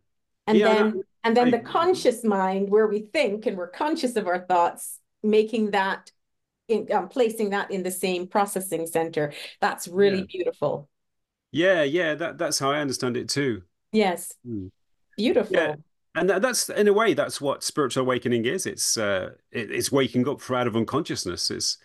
[0.48, 4.16] And yeah, then, and then I, the conscious mind where we think and we're conscious
[4.16, 6.12] of our thoughts, making that
[6.68, 9.34] in, um, placing that in the same processing center.
[9.62, 10.26] That's really yeah.
[10.30, 10.90] beautiful.
[11.52, 11.84] Yeah.
[11.84, 12.16] Yeah.
[12.16, 13.64] That, that's how I understand it too.
[13.92, 14.34] Yes.
[14.48, 14.72] Mm.
[15.18, 15.56] Beautiful.
[15.56, 15.76] Yeah
[16.20, 18.66] and that's in a way that's what spiritual awakening is.
[18.66, 21.50] It's uh it, it's waking up from out of unconsciousness.
[21.52, 21.78] It's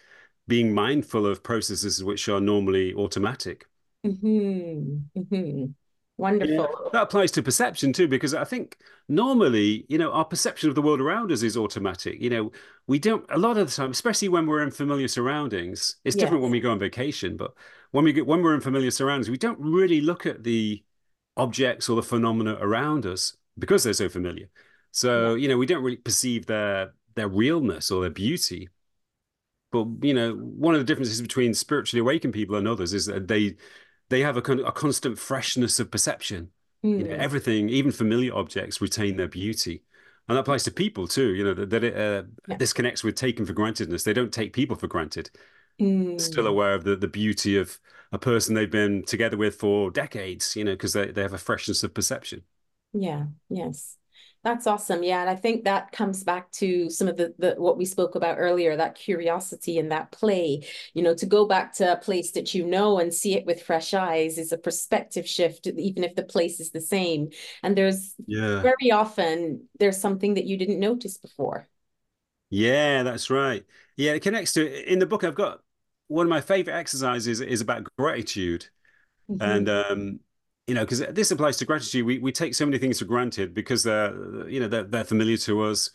[0.46, 3.66] being mindful of processes which are normally automatic.
[4.04, 5.18] Mm-hmm.
[5.18, 5.64] Mm-hmm.
[6.18, 6.54] wonderful.
[6.54, 8.76] Yeah, that applies to perception too because i think
[9.08, 12.20] normally you know our perception of the world around us is automatic.
[12.20, 12.52] You know
[12.86, 16.42] we don't a lot of the time especially when we're in familiar surroundings it's different
[16.42, 17.54] when we go on vacation but
[17.92, 20.82] when we get when we're in familiar surroundings we don't really look at the
[21.36, 24.48] objects or the phenomena around us because they're so familiar.
[24.90, 25.42] So, yeah.
[25.42, 28.68] you know, we don't really perceive their their realness or their beauty.
[29.72, 33.28] But you know, one of the differences between spiritually awakened people and others is that
[33.28, 33.56] they
[34.08, 36.50] they have a kind of a constant freshness of perception.
[36.84, 36.98] Mm.
[36.98, 37.20] You know, hmm.
[37.20, 39.82] everything, even familiar objects, retain their beauty,
[40.28, 41.34] and that applies to people too.
[41.34, 42.56] You know that, that it, uh, yeah.
[42.56, 44.04] this connects with taken for grantedness.
[44.04, 45.30] They don't take people for granted.
[45.80, 46.20] Mm.
[46.20, 47.78] Still aware of the the beauty of
[48.12, 50.54] a person they've been together with for decades.
[50.54, 52.42] You know, because they they have a freshness of perception.
[52.94, 53.96] Yeah, yes.
[54.44, 55.02] That's awesome.
[55.02, 58.14] Yeah, and I think that comes back to some of the, the what we spoke
[58.14, 60.66] about earlier, that curiosity and that play.
[60.92, 63.62] You know, to go back to a place that you know and see it with
[63.62, 67.30] fresh eyes is a perspective shift, even if the place is the same.
[67.62, 68.60] And there's yeah.
[68.60, 71.66] very often there's something that you didn't notice before.
[72.50, 73.64] Yeah, that's right.
[73.96, 75.24] Yeah, it connects to in the book.
[75.24, 75.60] I've got
[76.08, 78.68] one of my favorite exercises is about gratitude,
[79.30, 79.40] mm-hmm.
[79.42, 80.20] and um,
[80.66, 82.06] you know, because this applies to gratitude.
[82.06, 85.36] We we take so many things for granted because they're you know they're, they're familiar
[85.38, 85.90] to us.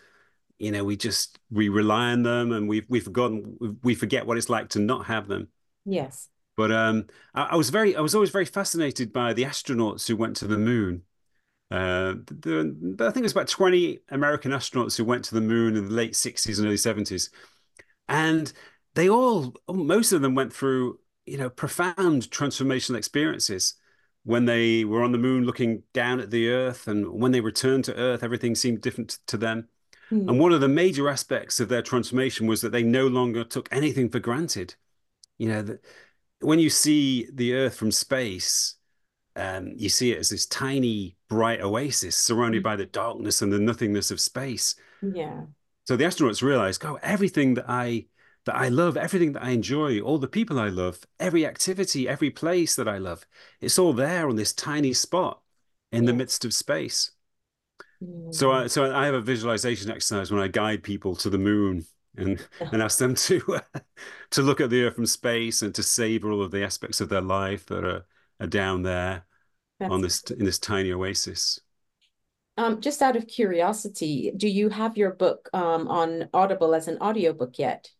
[0.59, 4.37] You know, we just we rely on them, and we've we've forgotten we forget what
[4.37, 5.47] it's like to not have them.
[5.85, 6.29] Yes.
[6.55, 10.15] But um, I, I was very I was always very fascinated by the astronauts who
[10.15, 11.03] went to the moon.
[11.71, 15.75] Uh, the, I think it was about 20 American astronauts who went to the moon
[15.75, 17.29] in the late 60s and early 70s.
[18.07, 18.51] And
[18.95, 23.75] they all, most of them went through, you know, profound transformational experiences
[24.29, 27.83] when they were on the moon looking down at the earth and when they returned
[27.83, 29.67] to earth everything seemed different to them
[30.11, 30.29] mm.
[30.29, 33.67] and one of the major aspects of their transformation was that they no longer took
[33.71, 34.75] anything for granted
[35.39, 35.83] you know that
[36.41, 38.75] when you see the earth from space
[39.35, 42.65] um, you see it as this tiny bright oasis surrounded mm.
[42.65, 45.41] by the darkness and the nothingness of space yeah
[45.85, 48.05] so the astronauts realized oh everything that i
[48.49, 52.31] that I love, everything that I enjoy, all the people I love, every activity, every
[52.31, 53.27] place that I love.
[53.61, 55.39] It's all there on this tiny spot
[55.91, 57.11] in the midst of space.
[58.03, 58.33] Mm.
[58.33, 61.85] So, I, so I have a visualization exercise when I guide people to the moon
[62.17, 63.59] and and ask them to
[64.31, 67.09] to look at the Earth from space and to savor all of the aspects of
[67.09, 68.03] their life that are,
[68.39, 69.25] are down there
[69.79, 71.59] That's on this in this tiny oasis.
[72.57, 76.97] Um, just out of curiosity, do you have your book um, on Audible as an
[76.99, 77.91] audiobook yet?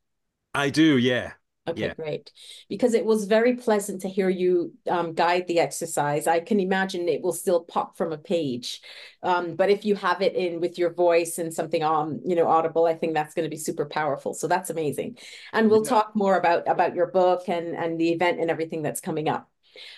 [0.53, 1.33] I do, yeah.
[1.67, 1.93] Okay, yeah.
[1.93, 2.31] great.
[2.67, 6.25] Because it was very pleasant to hear you um, guide the exercise.
[6.25, 8.81] I can imagine it will still pop from a page.
[9.21, 12.47] Um, but if you have it in with your voice and something on, you know,
[12.47, 14.33] audible, I think that's going to be super powerful.
[14.33, 15.17] So that's amazing.
[15.53, 15.89] And we'll yeah.
[15.89, 19.49] talk more about about your book and and the event and everything that's coming up.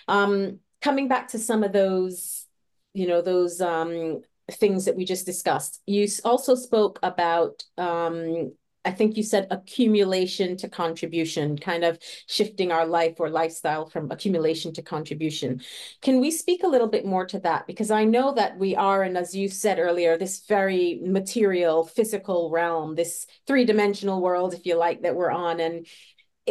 [0.08, 2.46] Um, coming back to some of those,
[2.92, 5.80] you know, those um things that we just discussed.
[5.86, 8.52] You also spoke about um
[8.84, 14.10] I think you said accumulation to contribution, kind of shifting our life or lifestyle from
[14.10, 15.60] accumulation to contribution.
[16.00, 17.66] Can we speak a little bit more to that?
[17.66, 22.50] Because I know that we are, and as you said earlier, this very material, physical
[22.50, 25.60] realm, this three dimensional world, if you like, that we're on.
[25.60, 25.86] And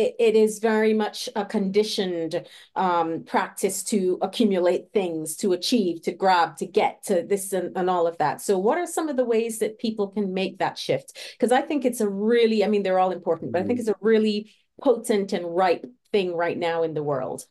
[0.01, 2.43] it, it is very much a conditioned
[2.75, 7.89] um, practice to accumulate things, to achieve, to grab, to get to this and, and
[7.89, 8.41] all of that.
[8.41, 11.17] So, what are some of the ways that people can make that shift?
[11.33, 13.81] Because I think it's a really, I mean, they're all important, but I think mm.
[13.81, 17.45] it's a really potent and ripe thing right now in the world.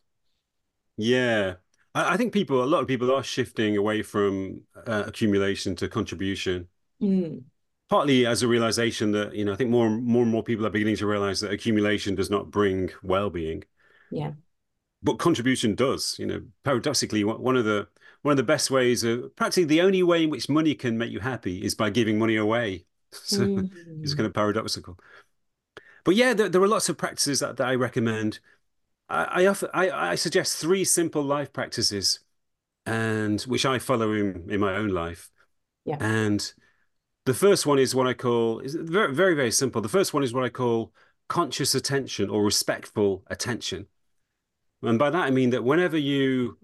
[0.97, 1.55] Yeah.
[1.95, 5.87] I, I think people, a lot of people are shifting away from uh, accumulation to
[5.87, 6.67] contribution.
[7.01, 7.43] Mm
[7.91, 10.71] partly as a realization that you know I think more more and more people are
[10.71, 13.65] beginning to realize that accumulation does not bring well-being.
[14.09, 14.31] Yeah.
[15.03, 16.15] but contribution does.
[16.17, 17.87] You know, paradoxically, one of the
[18.23, 21.11] one of the best ways, of, practically the only way in which money can make
[21.11, 22.85] you happy is by giving money away.
[23.13, 23.69] So mm.
[24.01, 24.97] it's kind of paradoxical.
[26.05, 28.39] But yeah, there, there are lots of practices that, that I recommend.
[29.09, 32.21] I, I offer, I, I suggest three simple life practices,
[32.85, 35.29] and which I follow in, in my own life.
[35.83, 35.97] Yeah.
[35.99, 36.53] And
[37.25, 39.81] the first one is what I call is very very very simple.
[39.81, 40.93] The first one is what I call
[41.27, 43.87] conscious attention or respectful attention.
[44.81, 46.57] And by that I mean that whenever you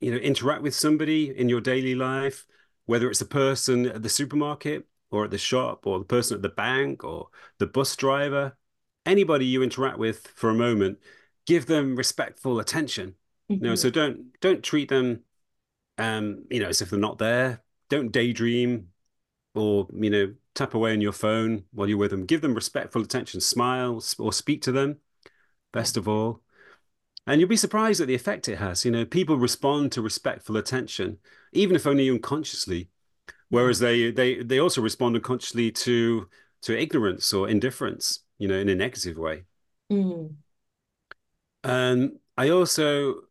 [0.00, 2.46] you know interact with somebody in your daily life,
[2.86, 6.42] whether it's a person at the supermarket or at the shop or the person at
[6.42, 8.56] the bank or the bus driver,
[9.06, 10.98] anybody you interact with for a moment,
[11.46, 13.14] give them respectful attention.
[13.50, 13.52] Mm-hmm.
[13.52, 13.76] You know, mm-hmm.
[13.76, 15.24] so don't don't treat them
[15.98, 17.62] um, you know, as if they're not there.
[17.88, 18.88] Don't daydream
[19.54, 22.26] or, you know, tap away on your phone while you're with them.
[22.26, 24.98] Give them respectful attention, smile or speak to them,
[25.72, 26.42] best of all.
[27.26, 28.84] And you'll be surprised at the effect it has.
[28.84, 31.18] You know, people respond to respectful attention,
[31.52, 32.90] even if only unconsciously.
[33.48, 36.28] Whereas they they they also respond unconsciously to
[36.62, 39.44] to ignorance or indifference, you know, in a negative way.
[39.90, 40.34] Mm.
[41.62, 43.22] And I also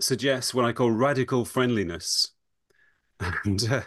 [0.00, 2.32] suggest what I call radical friendliness.
[3.44, 3.80] And uh,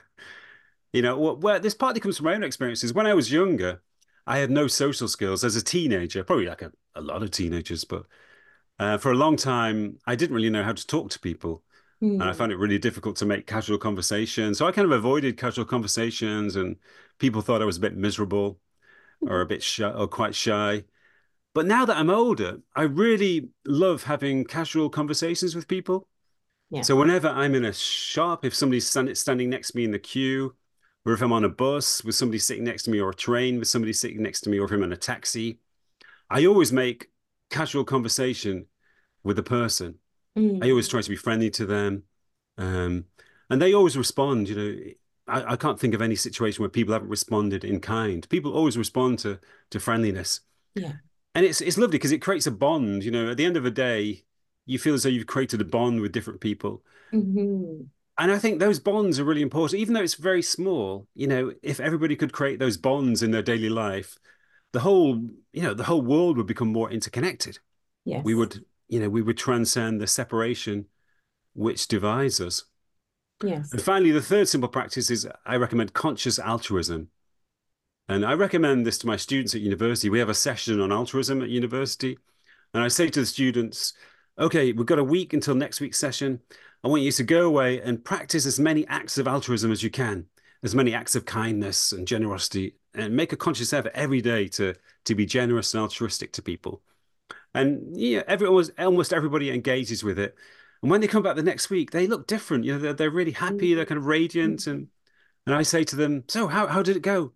[0.93, 2.93] you know, well, this partly comes from my own experiences.
[2.93, 3.81] When I was younger,
[4.25, 7.83] I had no social skills as a teenager, probably like a, a lot of teenagers,
[7.83, 8.05] but
[8.79, 11.63] uh, for a long time, I didn't really know how to talk to people.
[12.01, 12.13] Mm.
[12.13, 12.37] And I hmm.
[12.37, 14.55] found it really difficult to make casual conversation.
[14.55, 16.77] So I kind of avoided casual conversations, and
[17.17, 18.57] people thought I was a bit miserable
[19.21, 20.85] or a bit shy or quite shy.
[21.53, 26.07] But now that I'm older, I really love having casual conversations with people.
[26.69, 26.83] Yeah.
[26.83, 30.55] So whenever I'm in a shop, if somebody's standing next to me in the queue,
[31.09, 33.57] or if I'm on a bus with somebody sitting next to me, or a train
[33.57, 35.59] with somebody sitting next to me, or if I'm in a taxi,
[36.29, 37.07] I always make
[37.49, 38.67] casual conversation
[39.23, 39.95] with the person.
[40.37, 40.63] Mm.
[40.63, 42.03] I always try to be friendly to them.
[42.57, 43.05] Um,
[43.49, 44.49] and they always respond.
[44.49, 44.79] You know,
[45.27, 48.27] I, I, can't think of any situation where people haven't responded in kind.
[48.29, 49.39] People always respond to
[49.71, 50.41] to friendliness.
[50.75, 50.93] Yeah.
[51.33, 53.03] And it's it's lovely because it creates a bond.
[53.03, 54.25] You know, at the end of the day,
[54.65, 56.83] you feel as though you've created a bond with different people.
[57.11, 57.85] Mm-hmm.
[58.19, 61.07] And I think those bonds are really important, even though it's very small.
[61.15, 64.17] You know, if everybody could create those bonds in their daily life,
[64.73, 65.15] the whole,
[65.53, 67.59] you know, the whole world would become more interconnected.
[68.03, 68.23] Yes.
[68.25, 70.85] We would, you know, we would transcend the separation
[71.53, 72.65] which divides us.
[73.41, 73.71] Yes.
[73.71, 77.07] And finally, the third simple practice is I recommend conscious altruism.
[78.09, 80.09] And I recommend this to my students at university.
[80.09, 82.17] We have a session on altruism at university.
[82.73, 83.93] And I say to the students,
[84.37, 86.41] okay, we've got a week until next week's session.
[86.83, 89.89] I want you to go away and practice as many acts of altruism as you
[89.89, 90.27] can,
[90.63, 94.75] as many acts of kindness and generosity and make a conscious effort every day to
[95.05, 96.81] to be generous and altruistic to people.
[97.53, 100.35] And yeah, every almost almost everybody engages with it.
[100.81, 102.63] And when they come back the next week, they look different.
[102.63, 103.73] You know, they're, they're really happy.
[103.73, 104.67] They're kind of radiant.
[104.67, 104.87] And
[105.45, 107.33] and I say to them, "So how how did it go?"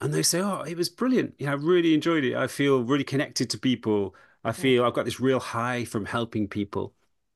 [0.00, 1.34] And they say, "Oh, it was brilliant.
[1.38, 2.34] Yeah, I really enjoyed it.
[2.34, 4.14] I feel really connected to people.
[4.44, 6.94] I feel I've got this real high from helping people."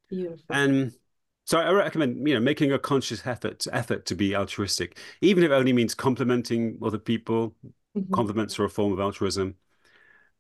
[0.08, 0.44] Beautiful.
[0.50, 0.92] And
[1.46, 5.52] so I recommend, you know, making a conscious effort effort to be altruistic, even if
[5.52, 7.54] it only means complimenting other people.
[7.96, 8.12] Mm-hmm.
[8.12, 9.54] Compliments are a form of altruism.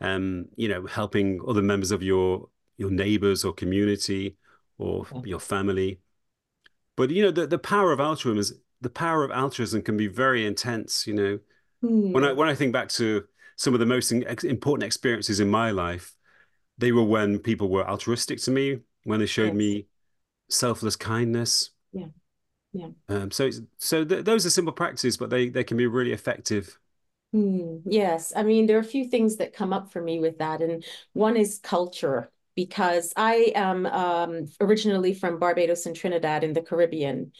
[0.00, 4.36] Um, you know, helping other members of your your neighbors or community
[4.78, 5.20] or yeah.
[5.24, 6.00] your family.
[6.96, 10.08] But you know, the, the power of altruism is the power of altruism can be
[10.08, 11.06] very intense.
[11.06, 11.38] You know,
[11.84, 12.12] mm.
[12.12, 15.70] when I when I think back to some of the most important experiences in my
[15.70, 16.16] life,
[16.78, 19.54] they were when people were altruistic to me, when they showed yes.
[19.54, 19.86] me
[20.48, 21.70] selfless kindness.
[21.92, 22.08] Yeah.
[22.72, 22.90] Yeah.
[23.08, 26.78] Um, so, so th- those are simple practices, but they they can be really effective.
[27.34, 30.38] Mm, yes, I mean there are a few things that come up for me with
[30.38, 36.52] that, and one is culture because I am um, originally from Barbados and Trinidad in
[36.54, 37.32] the Caribbean,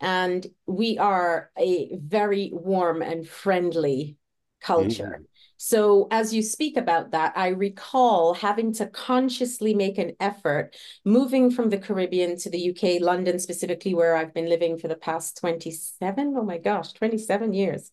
[0.00, 4.16] and we are a very warm and friendly
[4.60, 5.20] culture.
[5.20, 5.26] Mm.
[5.66, 11.50] So, as you speak about that, I recall having to consciously make an effort moving
[11.50, 15.38] from the Caribbean to the UK, London specifically, where I've been living for the past
[15.38, 17.90] 27, oh my gosh, 27 years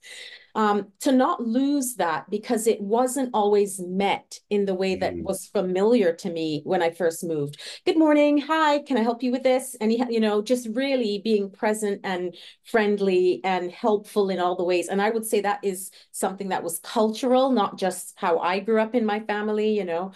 [0.55, 5.23] um, to not lose that because it wasn't always met in the way that mm.
[5.23, 7.59] was familiar to me when I first moved.
[7.85, 8.37] Good morning.
[8.39, 9.75] Hi, can I help you with this?
[9.79, 14.87] And, you know, just really being present and friendly and helpful in all the ways.
[14.87, 18.81] And I would say that is something that was cultural, not just how I grew
[18.81, 20.11] up in my family, you know.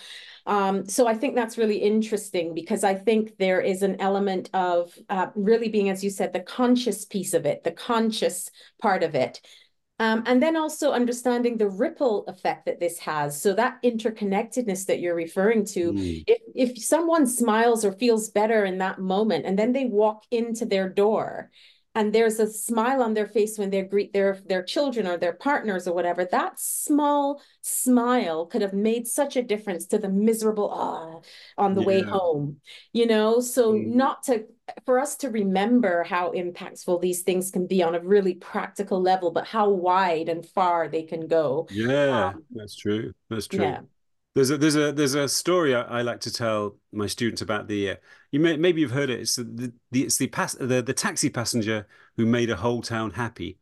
[0.45, 4.93] Um, so I think that's really interesting because I think there is an element of
[5.09, 9.15] uh, really being, as you said, the conscious piece of it, the conscious part of
[9.15, 9.41] it
[9.97, 13.41] Um, and then also understanding the ripple effect that this has.
[13.41, 16.23] So that interconnectedness that you're referring to, mm.
[16.27, 20.65] if, if someone smiles or feels better in that moment, and then they walk into
[20.65, 21.49] their door
[21.95, 25.33] and there's a smile on their face when they greet their their children or their
[25.33, 30.69] partners or whatever that small smile could have made such a difference to the miserable
[30.71, 31.19] ah
[31.57, 31.87] on the yeah.
[31.87, 32.57] way home
[32.93, 33.87] you know so mm.
[33.87, 34.45] not to
[34.85, 39.31] for us to remember how impactful these things can be on a really practical level
[39.31, 43.79] but how wide and far they can go yeah um, that's true that's true yeah
[44.35, 47.67] there's a there's a there's a story I, I like to tell my students about
[47.67, 47.95] the uh,
[48.31, 49.21] you may maybe you've heard it.
[49.21, 53.11] It's the, the it's the pass the, the taxi passenger who made a whole town
[53.11, 53.57] happy.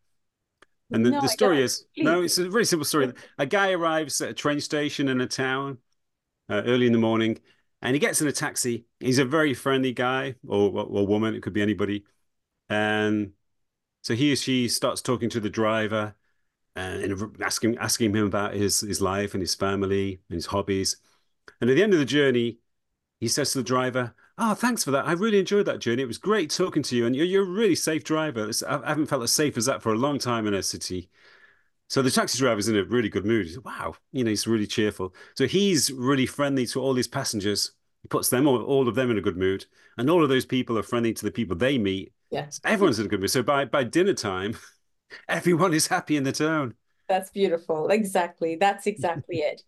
[0.91, 3.13] And the, no, the story is no, it's a very simple story.
[3.37, 5.77] A guy arrives at a train station in a town
[6.49, 7.39] uh, early in the morning,
[7.81, 8.85] and he gets in a taxi.
[8.99, 11.35] He's a very friendly guy or or woman.
[11.35, 12.03] It could be anybody,
[12.67, 13.33] and
[14.01, 16.15] so he or she starts talking to the driver
[16.75, 20.97] and asking asking him about his his life and his family and his hobbies.
[21.61, 22.59] And at the end of the journey,
[23.19, 25.05] he says to the driver, "Oh, thanks for that.
[25.05, 26.03] I really enjoyed that journey.
[26.03, 28.49] It was great talking to you, and you're, you're a really safe driver.
[28.67, 31.09] I haven't felt as safe as that for a long time in a city."
[31.89, 33.45] So the taxi driver's in a really good mood.
[33.45, 35.13] He's wow, you know, he's really cheerful.
[35.35, 37.71] So he's really friendly to all these passengers.
[38.01, 39.65] He puts them all, all of them in a good mood,
[39.97, 42.11] and all of those people are friendly to the people they meet.
[42.31, 43.31] Yes, everyone's in a good mood.
[43.31, 44.55] So by by dinner time.
[45.29, 46.75] everyone is happy in the town.
[47.07, 47.89] That's beautiful.
[47.89, 48.55] Exactly.
[48.55, 49.61] That's exactly it.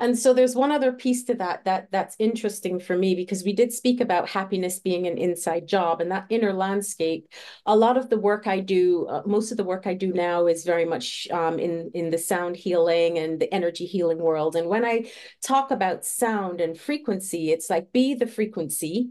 [0.00, 3.52] And so there's one other piece to that that that's interesting for me because we
[3.52, 7.26] did speak about happiness being an inside job and that inner landscape.
[7.66, 10.46] A lot of the work I do, uh, most of the work I do now
[10.46, 14.54] is very much um, in in the sound healing and the energy healing world.
[14.54, 15.10] And when I
[15.42, 19.10] talk about sound and frequency, it's like be the frequency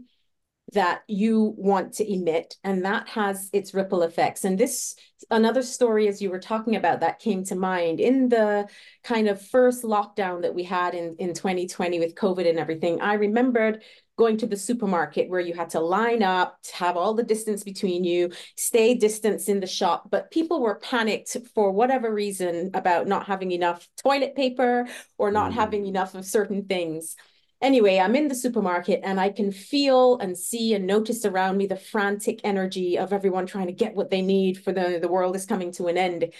[0.72, 4.44] that you want to emit and that has its ripple effects.
[4.44, 4.96] And this
[5.30, 8.68] another story as you were talking about that came to mind in the
[9.02, 13.14] kind of first lockdown that we had in in 2020 with covid and everything i
[13.14, 13.82] remembered
[14.18, 17.62] going to the supermarket where you had to line up to have all the distance
[17.62, 20.10] between you stay distance in the shop.
[20.10, 25.52] But people were panicked for whatever reason about not having enough toilet paper or not
[25.52, 25.54] mm.
[25.54, 27.16] having enough of certain things
[27.60, 31.66] Anyway, I'm in the supermarket and I can feel and see and notice around me
[31.66, 35.34] the frantic energy of everyone trying to get what they need for the, the world
[35.34, 36.32] is coming to an end.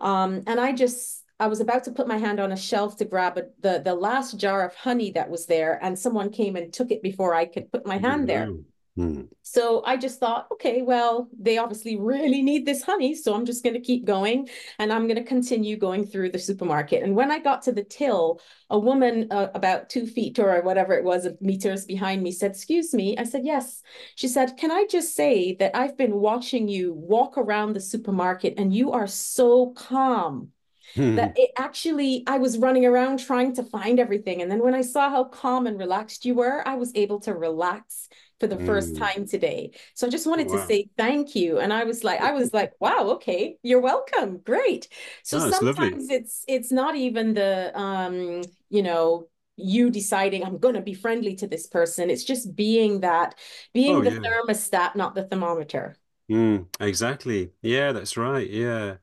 [0.00, 3.06] Um, and I just, I was about to put my hand on a shelf to
[3.06, 6.72] grab a, the, the last jar of honey that was there, and someone came and
[6.72, 8.54] took it before I could put my hand there.
[8.96, 9.22] Hmm.
[9.42, 13.14] So I just thought, okay, well, they obviously really need this honey.
[13.14, 16.38] So I'm just going to keep going and I'm going to continue going through the
[16.38, 17.02] supermarket.
[17.02, 18.40] And when I got to the till,
[18.70, 22.94] a woman uh, about two feet or whatever it was, meters behind me said, Excuse
[22.94, 23.16] me.
[23.18, 23.82] I said, Yes.
[24.14, 28.54] She said, Can I just say that I've been watching you walk around the supermarket
[28.56, 30.52] and you are so calm.
[30.94, 31.16] Hmm.
[31.16, 34.40] That it actually, I was running around trying to find everything.
[34.40, 37.34] And then when I saw how calm and relaxed you were, I was able to
[37.34, 38.08] relax
[38.40, 38.66] for the mm.
[38.66, 39.70] first time today.
[39.94, 40.56] So I just wanted wow.
[40.56, 41.58] to say thank you.
[41.58, 44.38] And I was like, I was like, wow, okay, you're welcome.
[44.38, 44.88] Great.
[45.22, 50.74] So oh, sometimes it's it's not even the um, you know, you deciding I'm going
[50.74, 52.10] to be friendly to this person.
[52.10, 53.34] It's just being that,
[53.72, 54.18] being oh, the yeah.
[54.18, 55.96] thermostat, not the thermometer.
[56.30, 57.52] Mm, exactly.
[57.62, 58.48] Yeah, that's right.
[58.48, 58.96] Yeah.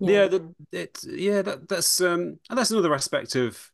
[0.00, 0.38] Yeah, yeah
[0.70, 3.72] it, yeah that, that's um that's another aspect of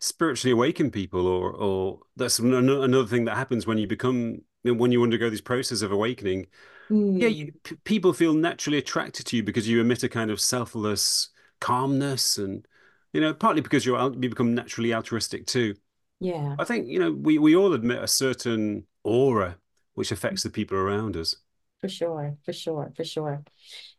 [0.00, 5.02] spiritually awaken people or or that's another thing that happens when you become when you
[5.02, 6.46] undergo this process of awakening.
[6.90, 7.20] Mm.
[7.20, 7.52] yeah you,
[7.84, 11.28] people feel naturally attracted to you because you emit a kind of selfless
[11.60, 12.66] calmness and
[13.12, 15.74] you know partly because you're you become naturally altruistic too.
[16.18, 16.56] Yeah.
[16.58, 19.58] I think you know we we all admit a certain aura
[19.94, 21.36] which affects the people around us.
[21.80, 23.42] For sure for sure for sure.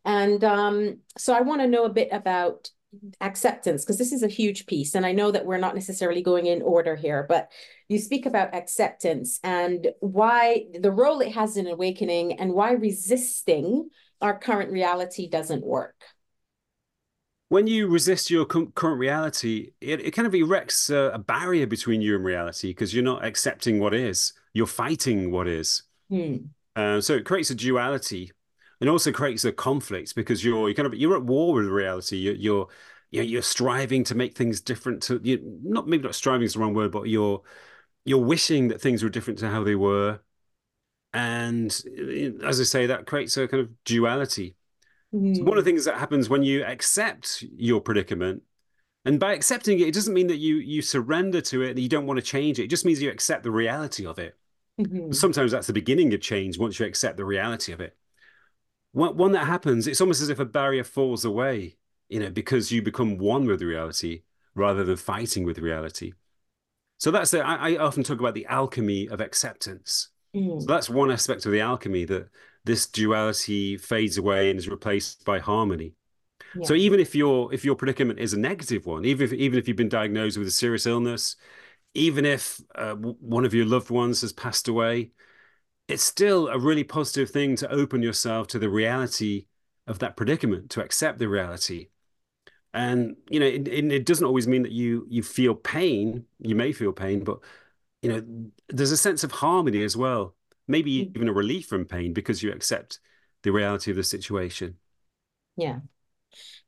[0.04, 2.72] And um so i want to know a bit about
[3.22, 6.46] acceptance because this is a huge piece and i know that we're not necessarily going
[6.46, 7.50] in order here but
[7.88, 13.90] you speak about acceptance and why the role it has in awakening and why resisting
[14.22, 16.04] our current reality doesn't work
[17.48, 22.02] when you resist your current reality it, it kind of erects a, a barrier between
[22.02, 26.36] you and reality because you're not accepting what is you're fighting what is hmm.
[26.76, 28.34] uh, so it creates a duality
[28.82, 32.18] and also creates a conflict because you're you kind of you're at war with reality.
[32.18, 32.68] You're you're
[33.12, 35.60] you're, you're striving to make things different to you.
[35.64, 37.44] Not maybe not striving is the wrong word, but you're
[38.04, 40.20] you're wishing that things were different to how they were.
[41.14, 41.72] And
[42.44, 44.56] as I say, that creates a kind of duality.
[45.14, 45.38] Mm.
[45.38, 48.42] So one of the things that happens when you accept your predicament,
[49.06, 51.90] and by accepting it, it doesn't mean that you you surrender to it, that you
[51.90, 52.64] don't want to change it.
[52.64, 54.36] It just means you accept the reality of it.
[54.80, 55.12] Mm-hmm.
[55.12, 57.96] Sometimes that's the beginning of change once you accept the reality of it
[58.94, 61.78] when that happens, it's almost as if a barrier falls away.
[62.12, 64.24] you know, because you become one with reality
[64.54, 66.12] rather than fighting with reality.
[67.00, 70.10] So that's the, I, I often talk about the alchemy of acceptance.
[70.36, 70.60] Mm.
[70.62, 72.28] So that's one aspect of the alchemy that
[72.66, 75.94] this duality fades away and is replaced by harmony.
[76.54, 76.66] Yeah.
[76.66, 79.70] So even if your if your predicament is a negative one, even if even if
[79.70, 81.38] you've been diagnosed with a serious illness,
[81.94, 85.12] even if uh, one of your loved ones has passed away,
[85.92, 89.48] it's still a really positive thing to open yourself to the reality
[89.88, 91.90] of that predicament, to accept the reality.
[92.74, 96.26] And you know, it, it doesn't always mean that you you feel pain.
[96.40, 97.40] You may feel pain, but
[98.02, 98.24] you know,
[98.70, 100.36] there's a sense of harmony as well.
[100.68, 101.16] Maybe mm.
[101.16, 103.00] even a relief from pain because you accept
[103.44, 104.78] the reality of the situation.
[105.58, 105.80] Yeah.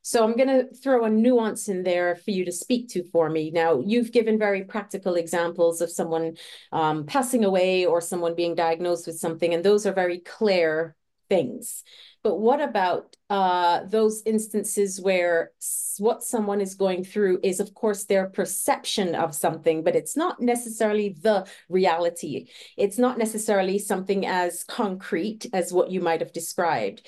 [0.06, 3.30] So I'm going to throw a nuance in there for you to speak to for
[3.30, 3.50] me.
[3.50, 6.36] Now, you've given very practical examples of someone
[6.72, 10.94] um, passing away or someone being diagnosed with something, and those are very clear
[11.30, 11.82] things.
[12.22, 15.52] But what about uh, those instances where
[15.96, 20.38] what someone is going through is, of course, their perception of something, but it's not
[20.38, 22.48] necessarily the reality.
[22.76, 27.06] It's not necessarily something as concrete as what you might have described.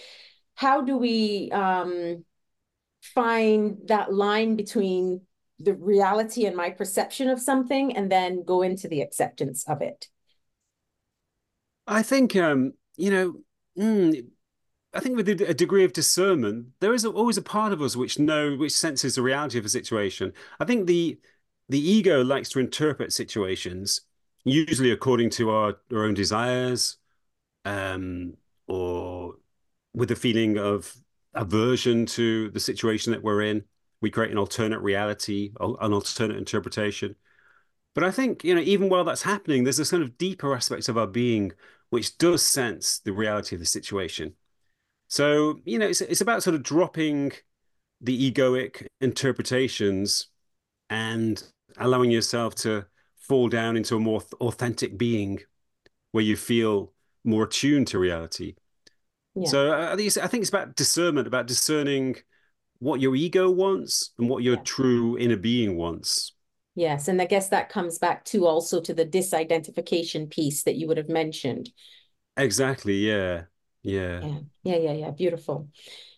[0.54, 2.24] How do we um,
[3.02, 5.22] find that line between
[5.58, 10.08] the reality and my perception of something and then go into the acceptance of it.
[11.86, 13.34] I think um you know
[13.78, 14.26] mm,
[14.94, 18.18] i think with a degree of discernment there is always a part of us which
[18.18, 20.32] know which senses the reality of a situation.
[20.60, 21.18] I think the
[21.68, 24.02] the ego likes to interpret situations
[24.44, 26.98] usually according to our, our own desires
[27.64, 28.34] um
[28.68, 29.34] or
[29.94, 30.94] with a feeling of
[31.36, 33.64] aversion to the situation that we're in.
[34.00, 37.16] We create an alternate reality, an alternate interpretation.
[37.94, 40.88] But I think, you know, even while that's happening, there's this kind of deeper aspect
[40.88, 41.52] of our being
[41.90, 44.34] which does sense the reality of the situation.
[45.08, 47.32] So, you know, it's, it's about sort of dropping
[48.00, 50.28] the egoic interpretations
[50.90, 51.42] and
[51.78, 55.40] allowing yourself to fall down into a more authentic being
[56.12, 56.92] where you feel
[57.24, 58.56] more attuned to reality.
[59.36, 59.48] Yeah.
[59.48, 62.16] So uh, I think, I think it's about discernment, about discerning
[62.78, 64.62] what your ego wants and what your yeah.
[64.64, 66.32] true inner being wants.
[66.74, 70.86] Yes, and I guess that comes back to also to the disidentification piece that you
[70.88, 71.70] would have mentioned.
[72.36, 72.96] Exactly.
[72.96, 73.44] Yeah.
[73.82, 74.20] Yeah.
[74.22, 74.38] Yeah.
[74.62, 74.76] Yeah.
[74.76, 74.92] Yeah.
[74.92, 75.10] yeah.
[75.10, 75.68] Beautiful.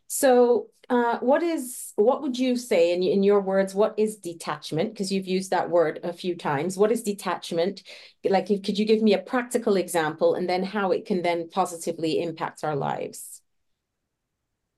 [0.08, 3.74] So, uh, what is what would you say in in your words?
[3.74, 4.92] What is detachment?
[4.92, 6.78] Because you've used that word a few times.
[6.78, 7.82] What is detachment?
[8.24, 11.50] Like, if, could you give me a practical example, and then how it can then
[11.50, 13.42] positively impact our lives?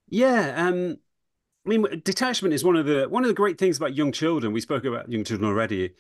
[0.09, 0.55] Yeah.
[0.57, 0.97] Um.
[1.67, 4.53] I mean, detachment is one of the one of the great things about young children.
[4.53, 5.95] We spoke about young children already.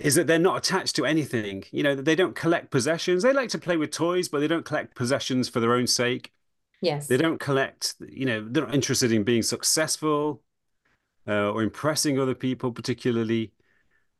[0.00, 1.62] Is that they're not attached to anything.
[1.70, 3.22] You know, they don't collect possessions.
[3.22, 6.32] They like to play with toys, but they don't collect possessions for their own sake
[6.84, 7.06] Yes.
[7.06, 10.42] They don't collect, you know, they're not interested in being successful
[11.26, 13.52] uh, or impressing other people, particularly.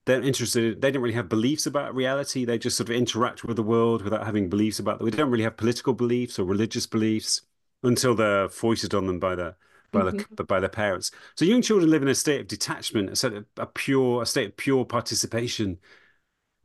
[0.06, 2.44] They're interested, they don't really have beliefs about reality.
[2.44, 5.06] They just sort of interact with the world without having beliefs about them.
[5.06, 7.42] We don't really have political beliefs or religious beliefs
[7.82, 9.56] until they're foisted on them by their
[9.92, 10.34] by mm-hmm.
[10.34, 11.10] the by their parents.
[11.36, 14.26] So young children live in a state of detachment, a state of a pure, a
[14.26, 15.78] state of pure participation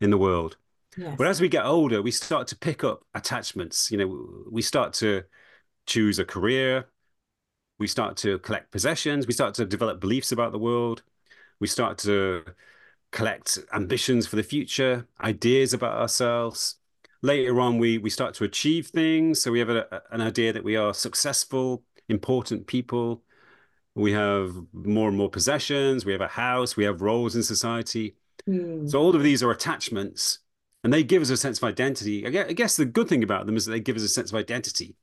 [0.01, 0.57] in the world.
[0.97, 1.15] Yes.
[1.17, 3.91] But as we get older, we start to pick up attachments.
[3.91, 5.23] You know, we start to
[5.89, 6.85] choose a career.
[7.79, 9.27] We start to collect possessions.
[9.27, 11.01] We start to develop beliefs about the world.
[11.59, 12.43] We start to
[13.11, 16.75] collect ambitions for the future, ideas about ourselves.
[17.21, 19.41] Later on, we we start to achieve things.
[19.41, 23.23] So we have a, an idea that we are successful, important people.
[23.95, 26.05] We have more and more possessions.
[26.05, 26.77] We have a house.
[26.77, 28.15] We have roles in society.
[28.47, 28.89] Mm.
[28.89, 30.39] So all of these are attachments,
[30.83, 32.25] and they give us a sense of identity.
[32.25, 34.35] I guess the good thing about them is that they give us a sense of
[34.35, 34.95] identity.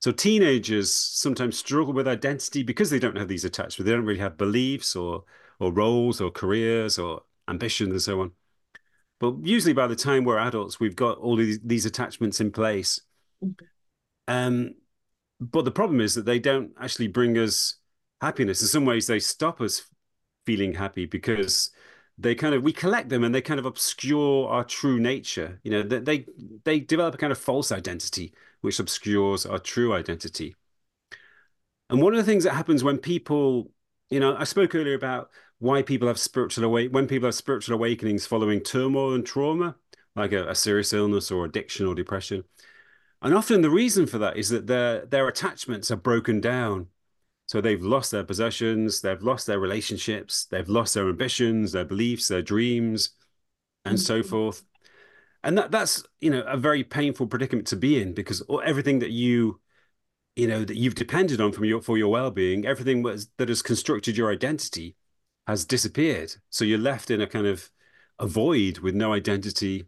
[0.00, 3.76] So teenagers sometimes struggle with identity because they don't have these attachments.
[3.86, 5.24] They don't really have beliefs or
[5.58, 8.32] or roles or careers or ambitions and so on.
[9.18, 13.02] But usually by the time we're adults, we've got all these, these attachments in place.
[14.26, 14.74] Um,
[15.38, 17.76] but the problem is that they don't actually bring us
[18.22, 18.62] happiness.
[18.62, 19.86] In some ways, they stop us
[20.46, 21.70] feeling happy because
[22.16, 25.60] they kind of we collect them and they kind of obscure our true nature.
[25.62, 26.26] You know, they they,
[26.64, 30.54] they develop a kind of false identity which obscures our true identity.
[31.88, 33.72] And one of the things that happens when people,
[34.10, 37.74] you know, I spoke earlier about why people have spiritual awake when people have spiritual
[37.74, 39.76] awakenings following turmoil and trauma,
[40.16, 42.44] like a, a serious illness or addiction or depression.
[43.22, 46.86] And often the reason for that is that their their attachments are broken down.
[47.46, 52.28] So they've lost their possessions, they've lost their relationships, they've lost their ambitions, their beliefs,
[52.28, 53.10] their dreams,
[53.84, 54.04] and mm-hmm.
[54.04, 54.62] so forth
[55.42, 59.10] and that that's you know a very painful predicament to be in because everything that
[59.10, 59.60] you
[60.36, 63.62] you know that you've depended on from your for your well-being everything was, that has
[63.62, 64.96] constructed your identity
[65.46, 66.32] has disappeared.
[66.50, 67.70] So you're left in a kind of
[68.18, 69.86] a void with no identity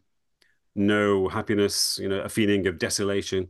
[0.74, 3.48] no happiness you know a feeling of desolation.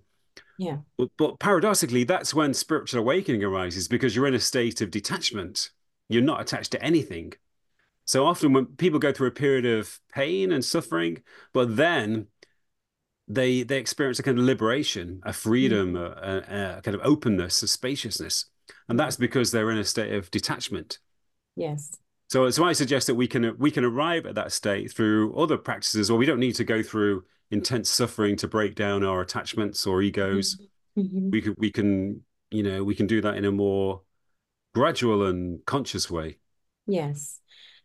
[0.58, 0.78] Yeah.
[0.98, 5.70] But, but paradoxically that's when spiritual awakening arises because you're in a state of detachment.
[6.08, 7.32] You're not attached to anything
[8.04, 11.22] so often when people go through a period of pain and suffering
[11.52, 12.26] but then
[13.28, 16.00] they they experience a kind of liberation, a freedom, mm.
[16.00, 18.46] a, a, kind of openness, a spaciousness,
[18.88, 20.98] and that's because they're in a state of detachment.
[21.56, 21.92] Yes.
[22.30, 25.56] So, so I suggest that we can we can arrive at that state through other
[25.56, 29.86] practices, or we don't need to go through intense suffering to break down our attachments
[29.86, 30.60] or egos.
[30.98, 31.30] Mm-hmm.
[31.30, 34.02] We can we can you know we can do that in a more
[34.74, 36.38] gradual and conscious way.
[36.86, 37.38] Yes.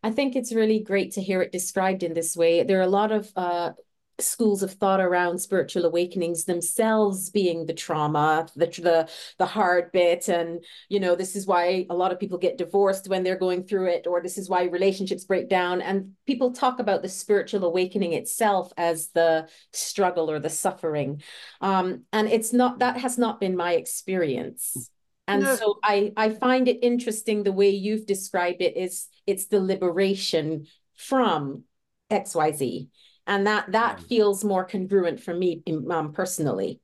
[0.04, 2.64] I think it's really great to hear it described in this way.
[2.64, 3.72] There are a lot of uh,
[4.20, 10.28] schools of thought around spiritual awakenings themselves being the trauma the the the hard bit.
[10.28, 13.64] And you know this is why a lot of people get divorced when they're going
[13.64, 15.82] through it or this is why relationships break down.
[15.82, 21.22] And people talk about the spiritual awakening itself as the struggle or the suffering.
[21.62, 24.90] Um, and it's not that has not been my experience
[25.28, 25.56] and no.
[25.56, 30.66] so i i find it interesting the way you've described it is it's the liberation
[30.96, 31.64] from
[32.12, 32.88] xyz
[33.28, 35.62] and that that feels more congruent for me
[35.92, 36.80] um, personally.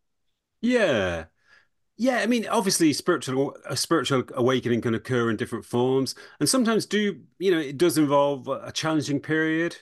[0.62, 1.26] Yeah.
[1.96, 6.16] Yeah i mean obviously spiritual a spiritual awakening can occur in different forms.
[6.40, 9.78] And sometimes do you know it does involve a challenging period.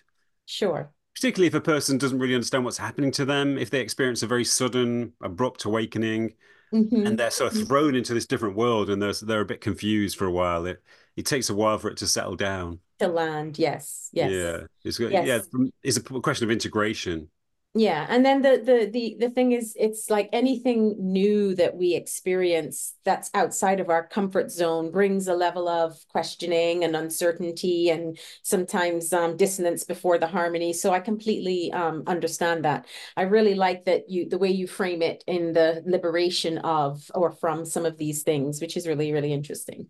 [0.46, 0.94] Sure.
[1.16, 4.28] Particularly if a person doesn't really understand what's happening to them if they experience a
[4.28, 6.34] very sudden abrupt awakening
[6.74, 7.06] mm-hmm.
[7.06, 7.68] and they're sort of mm-hmm.
[7.68, 10.82] thrown into this different world and they're, they're a bit confused for a while it
[11.16, 15.00] it takes a while for it to settle down to land yes yes yeah it's
[15.00, 15.48] yes.
[15.54, 17.30] yeah it's a question of integration
[17.74, 21.96] yeah and then the the the the thing is it's like anything new that we
[21.96, 28.20] experience that's outside of our comfort zone brings a level of questioning and uncertainty and
[28.44, 30.74] sometimes um, dissonance before the harmony.
[30.74, 32.88] So i completely um, understand that.
[33.16, 37.32] I really like that you the way you frame it in the liberation of or
[37.32, 39.90] from some of these things which is really really interesting.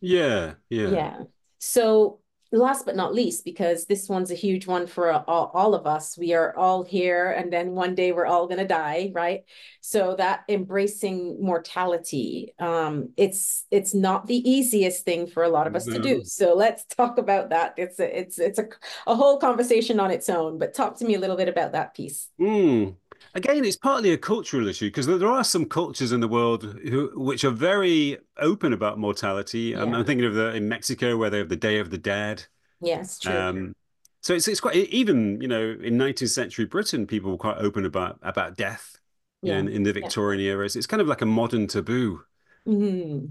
[0.00, 0.90] Yeah yeah.
[0.90, 1.18] Yeah.
[1.58, 2.20] So
[2.58, 6.16] last but not least, because this one's a huge one for all, all of us,
[6.16, 9.42] we are all here and then one day we're all going to die, right?
[9.80, 15.74] So that embracing mortality, um, it's it's not the easiest thing for a lot of
[15.74, 15.96] us no.
[15.96, 16.24] to do.
[16.24, 17.74] So let's talk about that.
[17.76, 18.68] It's a, it's it's a,
[19.06, 21.94] a whole conversation on its own, but talk to me a little bit about that
[21.94, 22.28] piece.
[22.40, 22.96] Mm.
[23.36, 27.10] Again, it's partly a cultural issue because there are some cultures in the world who,
[27.16, 29.72] which are very open about mortality.
[29.72, 29.82] Yeah.
[29.82, 32.46] I'm, I'm, thinking of the in Mexico where they have the Day of the Dead.
[32.80, 33.36] Yes, true.
[33.36, 33.74] Um,
[34.20, 37.84] so it's it's quite even you know in 19th century Britain people were quite open
[37.84, 38.98] about about death.
[39.42, 39.58] Yeah.
[39.58, 40.52] In, in the Victorian yeah.
[40.52, 42.22] era, it's kind of like a modern taboo.
[42.66, 43.26] Mm-hmm.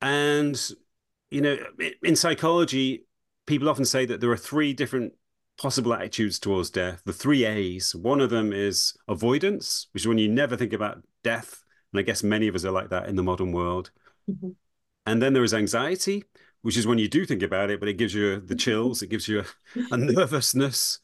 [0.00, 0.70] And
[1.30, 1.58] you know,
[2.02, 3.06] in psychology,
[3.46, 5.14] people often say that there are three different
[5.58, 7.02] possible attitudes towards death.
[7.04, 7.94] The three A's.
[7.94, 11.62] One of them is avoidance, which is when you never think about death.
[11.92, 13.90] And I guess many of us are like that in the modern world.
[14.30, 14.50] Mm-hmm.
[15.06, 16.24] And then there is anxiety,
[16.62, 19.08] which is when you do think about it, but it gives you the chills, it
[19.08, 19.44] gives you a,
[19.90, 21.00] a nervousness.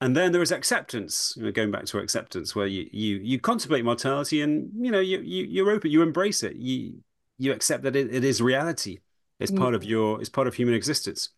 [0.00, 3.40] And then there is acceptance, you know, going back to acceptance, where you you you
[3.40, 6.98] contemplate mortality and you know you, you you're open, you embrace it, you
[7.38, 8.98] you accept that it, it is reality.
[9.40, 9.62] It's mm-hmm.
[9.62, 11.30] part of your it's part of human existence.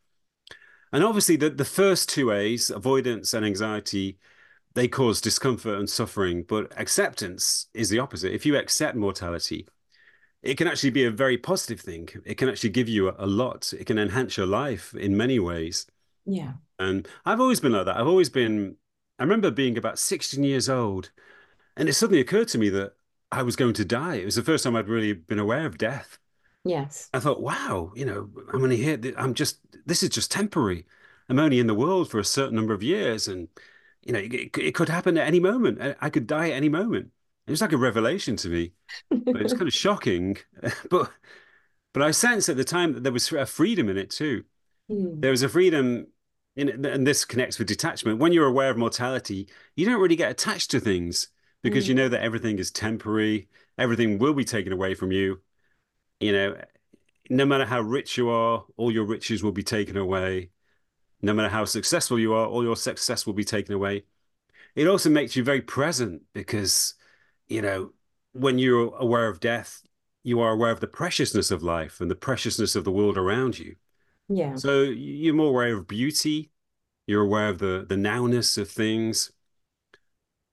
[0.92, 4.18] And obviously, the, the first two A's, avoidance and anxiety,
[4.74, 6.44] they cause discomfort and suffering.
[6.44, 8.34] But acceptance is the opposite.
[8.34, 9.66] If you accept mortality,
[10.42, 12.08] it can actually be a very positive thing.
[12.24, 13.72] It can actually give you a, a lot.
[13.78, 15.86] It can enhance your life in many ways.
[16.24, 16.52] Yeah.
[16.78, 17.96] And I've always been like that.
[17.96, 18.76] I've always been,
[19.18, 21.10] I remember being about 16 years old,
[21.76, 22.92] and it suddenly occurred to me that
[23.32, 24.16] I was going to die.
[24.16, 26.18] It was the first time I'd really been aware of death.
[26.68, 27.08] Yes.
[27.14, 29.00] I thought, wow, you know, I'm only here.
[29.16, 30.84] I'm just, this is just temporary.
[31.28, 33.26] I'm only in the world for a certain number of years.
[33.26, 33.48] And,
[34.02, 35.96] you know, it, it could happen at any moment.
[36.00, 37.10] I could die at any moment.
[37.46, 38.72] It was like a revelation to me.
[39.08, 40.36] But it was kind of shocking.
[40.90, 41.10] but,
[41.94, 44.44] but I sensed at the time that there was a freedom in it too.
[44.90, 45.22] Mm.
[45.22, 46.08] There was a freedom
[46.54, 48.18] in, and this connects with detachment.
[48.18, 51.28] When you're aware of mortality, you don't really get attached to things
[51.62, 51.88] because mm.
[51.88, 51.98] you hmm.
[51.98, 53.48] know that everything is temporary.
[53.78, 55.40] Everything will be taken away from you
[56.20, 56.56] you know,
[57.30, 60.50] no matter how rich you are, all your riches will be taken away.
[61.20, 64.04] No matter how successful you are, all your success will be taken away.
[64.74, 66.94] It also makes you very present because,
[67.48, 67.92] you know,
[68.32, 69.82] when you're aware of death,
[70.22, 73.58] you are aware of the preciousness of life and the preciousness of the world around
[73.58, 73.76] you.
[74.28, 74.56] Yeah.
[74.56, 76.50] So you're more aware of beauty.
[77.06, 79.32] You're aware of the the nowness of things.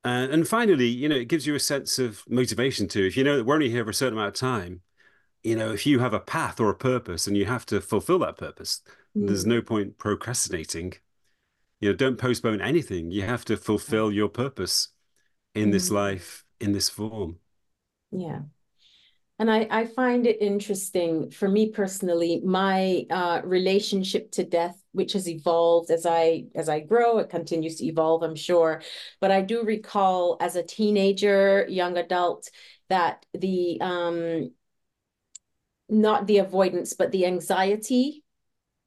[0.04, 3.06] And, and finally, you know, it gives you a sense of motivation too.
[3.06, 4.82] If you know that we're only here for a certain amount of time,
[5.46, 8.18] you know, if you have a path or a purpose and you have to fulfill
[8.20, 8.82] that purpose,
[9.16, 9.28] mm.
[9.28, 10.94] there's no point procrastinating.
[11.80, 13.12] You know, don't postpone anything.
[13.12, 14.90] You have to fulfill your purpose
[15.54, 15.72] in mm.
[15.74, 17.38] this life, in this form.
[18.12, 18.40] Yeah.
[19.38, 25.14] And I, I find it interesting for me personally, my uh, relationship to death, which
[25.14, 28.82] has evolved as I as I grow, it continues to evolve, I'm sure.
[29.20, 32.50] But I do recall as a teenager, young adult,
[32.90, 34.52] that the um,
[35.90, 38.24] not the avoidance, but the anxiety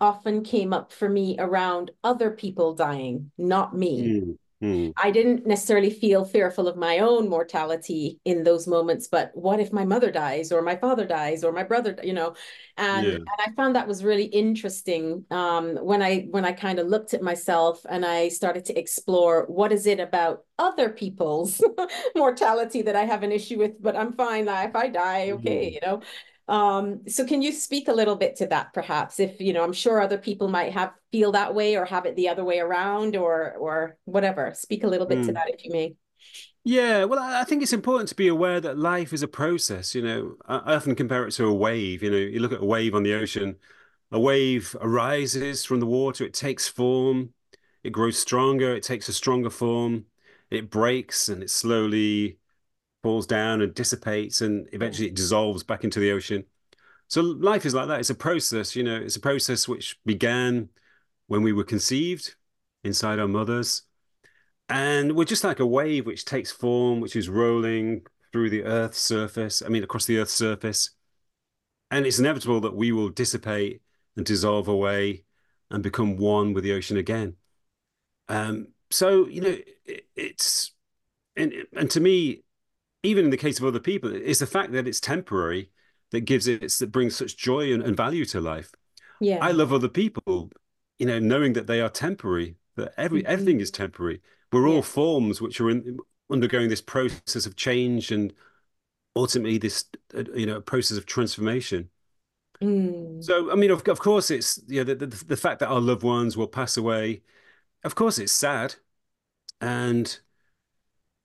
[0.01, 4.03] often came up for me around other people dying, not me.
[4.03, 4.38] Mm.
[4.62, 4.92] Mm.
[4.96, 9.72] I didn't necessarily feel fearful of my own mortality in those moments, but what if
[9.72, 12.34] my mother dies or my father dies or my brother, you know?
[12.76, 13.14] And, yeah.
[13.14, 17.14] and I found that was really interesting um, when I when I kind of looked
[17.14, 21.62] at myself and I started to explore what is it about other people's
[22.16, 24.49] mortality that I have an issue with, but I'm fine.
[24.49, 25.74] If I die, okay, mm.
[25.74, 26.03] you know.
[26.49, 29.74] Um, so can you speak a little bit to that perhaps if you know I'm
[29.74, 33.16] sure other people might have feel that way or have it the other way around
[33.16, 34.53] or or whatever.
[34.55, 35.22] Speak a little bit mm.
[35.22, 35.34] to hmm.
[35.34, 35.94] that if you may.
[36.64, 39.94] Yeah, well, I think it's important to be aware that life is a process.
[39.94, 42.03] You know, I often compare it to a wave.
[42.03, 43.57] You know, you look at a wave on the ocean,
[44.11, 47.32] a wave arises from the water, it takes form,
[47.82, 50.07] it grows stronger, it takes a stronger form,
[50.51, 52.38] it breaks and it slowly
[53.03, 56.44] falls down and dissipates and eventually it dissolves back into the ocean.
[57.09, 58.01] So life is like that.
[58.01, 60.68] It's a process, you know, it's a process which began
[61.26, 62.34] when we were conceived
[62.84, 63.82] inside our mothers.
[64.68, 69.01] And we're just like a wave which takes form, which is rolling through the Earth's
[69.01, 70.90] surface, I mean, across the Earth's surface.
[71.90, 73.80] And it's inevitable that we will dissipate
[74.16, 75.24] and dissolve away
[75.70, 77.36] and become one with the ocean again.
[78.28, 80.72] Um, so, you know, it, it's,
[81.36, 82.42] and, and to me,
[83.03, 85.70] even in the case of other people, it's the fact that it's temporary
[86.11, 88.72] that gives it that brings such joy and, and value to life.
[89.20, 90.51] Yeah, I love other people,
[90.99, 93.32] you know, knowing that they are temporary, that every mm-hmm.
[93.32, 94.20] everything is temporary.
[94.53, 95.99] We're all forms which are in,
[96.30, 98.32] undergoing this process of change and
[99.14, 99.84] ultimately this,
[100.16, 101.90] uh, you know, process of transformation.
[102.62, 103.22] Mm.
[103.22, 105.80] So, I mean, of, of course, it's you know the, the, the fact that our
[105.80, 107.22] loved ones will pass away.
[107.84, 108.74] Of course, it's sad,
[109.61, 110.18] and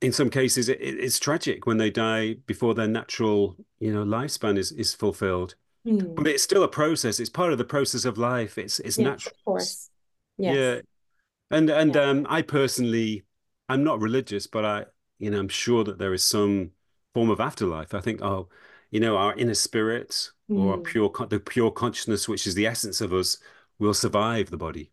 [0.04, 4.58] in some cases it, it's tragic when they die before their natural you know lifespan
[4.58, 5.56] is is fulfilled.
[5.86, 6.16] Mm.
[6.16, 7.20] but it's still a process.
[7.20, 8.58] It's part of the process of life.
[8.58, 9.36] It's it's yes, natural.
[9.38, 9.90] of course.
[10.38, 10.56] Yes.
[10.56, 11.58] yeah.
[11.58, 12.02] And and yeah.
[12.02, 13.24] um i personally
[13.70, 14.86] i'm not religious but i
[15.20, 16.72] you know i'm sure that there is some
[17.14, 17.94] form of afterlife.
[17.94, 18.50] I think oh
[18.92, 20.60] you know our inner spirit mm.
[20.60, 23.38] or pure the pure consciousness which is the essence of us
[23.80, 24.92] will survive the body.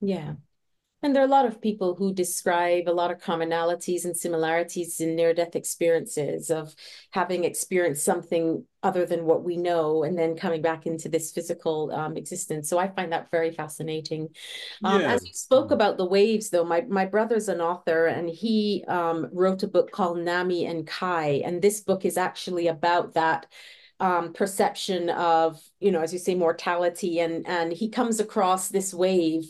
[0.00, 0.34] Yeah
[1.02, 5.00] and there are a lot of people who describe a lot of commonalities and similarities
[5.00, 6.74] in near death experiences of
[7.10, 11.90] having experienced something other than what we know and then coming back into this physical
[11.92, 12.68] um, existence.
[12.68, 14.28] So I find that very fascinating.
[14.84, 15.14] Um, yeah.
[15.14, 19.28] As you spoke about the waves, though, my, my brother's an author and he um,
[19.32, 21.42] wrote a book called Nami and Kai.
[21.44, 23.46] And this book is actually about that.
[24.00, 28.92] Um, perception of you know as you say mortality and and he comes across this
[28.92, 29.44] wave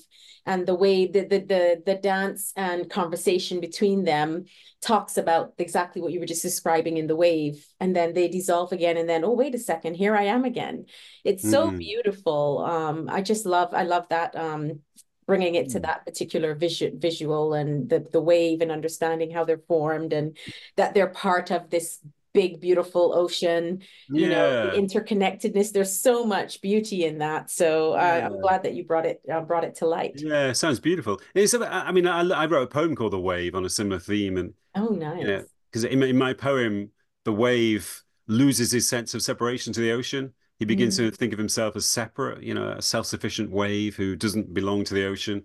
[0.47, 4.45] and the way the, the the the dance and conversation between them
[4.81, 8.73] talks about exactly what you were just describing in the wave and then they dissolve
[8.73, 10.85] again and then oh wait a second here i am again
[11.25, 11.79] it's so mm.
[11.79, 14.81] beautiful um i just love i love that um
[15.27, 15.83] bringing it to mm.
[15.83, 20.37] that particular visual visual and the the wave and understanding how they're formed and
[20.77, 22.01] that they're part of this
[22.35, 24.29] big beautiful ocean you yeah.
[24.29, 28.27] know the interconnectedness there's so much beauty in that so uh, yeah.
[28.27, 31.55] i'm glad that you brought it uh, brought it to light yeah sounds beautiful it's
[31.55, 34.55] i mean I, I, wrote a poem called the wave on a similar theme and
[34.75, 36.91] oh nice you know because in, in, my poem
[37.25, 41.11] the wave loses his sense of separation to the ocean he begins mm.
[41.11, 44.95] to think of himself as separate you know a self-sufficient wave who doesn't belong to
[44.95, 45.43] the ocean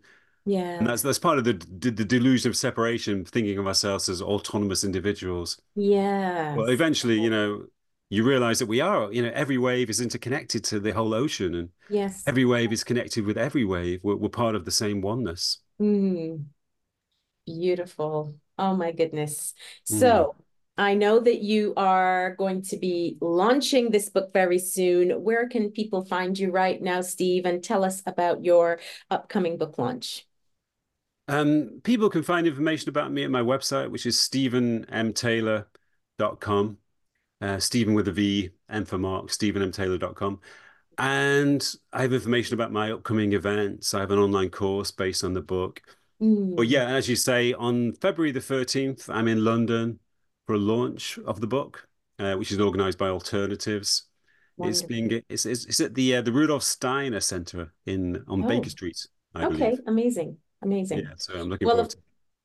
[0.48, 0.78] yeah.
[0.78, 4.84] And that's that's part of the the delusion of separation, thinking of ourselves as autonomous
[4.84, 5.60] individuals.
[5.76, 6.56] Yeah.
[6.56, 7.66] Well, eventually, you know,
[8.10, 11.54] you realize that we are, you know, every wave is interconnected to the whole ocean
[11.54, 14.00] and yes, every wave is connected with every wave.
[14.04, 15.60] We're, we're part of the same oneness.
[15.82, 16.46] Mm.
[17.46, 18.36] Beautiful.
[18.58, 19.54] Oh my goodness.
[19.92, 20.00] Mm.
[20.00, 20.36] So.
[20.80, 25.10] I know that you are going to be launching this book very soon.
[25.24, 27.48] Where can people find you right now, Steve?
[27.48, 28.80] And tell us about your
[29.10, 30.27] upcoming book launch.
[31.28, 36.78] Um, people can find information about me at my website, which is stevenmtaylor.com.
[37.40, 40.40] Uh, Steven with a V, M for Mark, stevenmtaylor.com.
[40.98, 43.94] And I have information about my upcoming events.
[43.94, 45.84] I have an online course based on the book.
[46.22, 46.56] Mm.
[46.56, 50.00] But yeah, as you say, on February the 13th, I'm in London
[50.48, 54.06] for a launch of the book, uh, which is organized by Alternatives.
[54.58, 54.80] Wonderful.
[54.80, 58.48] It's being it's, it's, it's at the uh, the Rudolf Steiner Center in on oh.
[58.48, 58.98] Baker Street.
[59.36, 59.80] I okay, believe.
[59.86, 61.00] amazing, amazing.
[61.00, 61.98] Yeah, so I'm looking well, forward to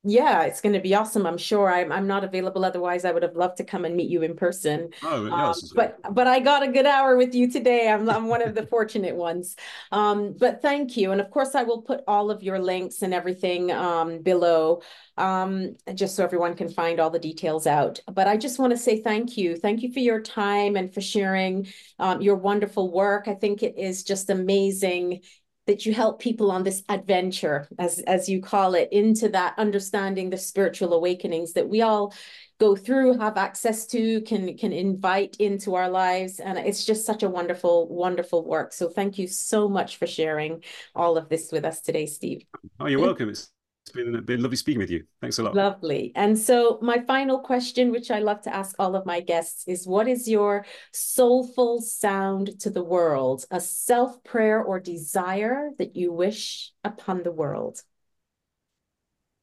[0.05, 1.27] yeah, it's going to be awesome.
[1.27, 1.71] I'm sure.
[1.71, 2.65] I'm I'm not available.
[2.65, 4.91] Otherwise, I would have loved to come and meet you in person.
[5.05, 5.63] Oh, yes.
[5.63, 7.89] Um, but but I got a good hour with you today.
[7.89, 9.55] I'm I'm one of the fortunate ones.
[9.93, 13.15] Um, but thank you, and of course, I will put all of your links and
[13.15, 14.83] everything um, below,
[15.19, 18.01] um, just so everyone can find all the details out.
[18.13, 19.55] But I just want to say thank you.
[19.55, 21.69] Thank you for your time and for sharing
[22.01, 23.29] um, your wonderful work.
[23.29, 25.21] I think it is just amazing
[25.67, 30.29] that you help people on this adventure, as, as you call it, into that understanding
[30.29, 32.13] the spiritual awakenings that we all
[32.59, 36.41] go through, have access to, can can invite into our lives.
[36.41, 38.73] And it's just such a wonderful, wonderful work.
[38.73, 40.63] So thank you so much for sharing
[40.95, 42.45] all of this with us today, Steve.
[42.81, 43.29] Oh, you're welcome.
[43.29, 43.51] It's
[43.85, 45.05] it's been, been lovely speaking with you.
[45.21, 45.55] Thanks a lot.
[45.55, 46.13] Lovely.
[46.15, 49.87] And so, my final question, which I love to ask all of my guests, is
[49.87, 53.45] what is your soulful sound to the world?
[53.51, 57.83] A self prayer or desire that you wish upon the world?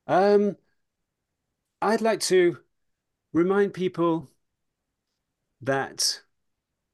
[0.07, 0.55] Um,
[1.81, 2.59] I'd like to
[3.33, 4.29] remind people
[5.61, 6.21] that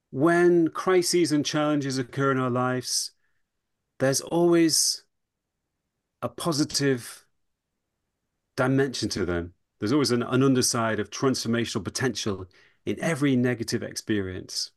[0.09, 3.11] when crises and challenges occur in our lives,
[3.99, 5.03] there's always
[6.21, 7.24] a positive
[8.55, 9.53] dimension to them.
[9.79, 12.47] There's always an, an underside of transformational potential
[12.85, 14.71] in every negative experience.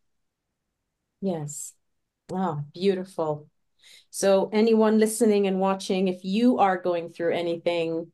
[1.21, 1.75] Yes.
[2.29, 3.49] Wow, beautiful.
[4.11, 8.13] So, anyone listening and watching, if you are going through anything,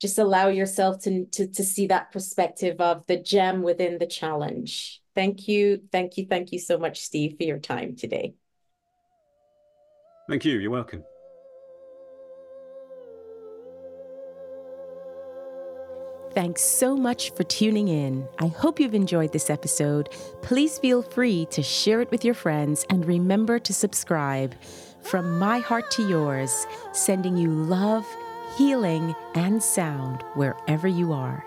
[0.00, 5.00] just allow yourself to, to, to see that perspective of the gem within the challenge.
[5.14, 5.82] Thank you.
[5.90, 6.26] Thank you.
[6.26, 8.34] Thank you so much, Steve, for your time today.
[10.28, 10.58] Thank you.
[10.58, 11.04] You're welcome.
[16.36, 18.28] Thanks so much for tuning in.
[18.38, 20.10] I hope you've enjoyed this episode.
[20.42, 24.54] Please feel free to share it with your friends and remember to subscribe.
[25.00, 28.04] From my heart to yours, sending you love,
[28.58, 31.42] healing, and sound wherever you are.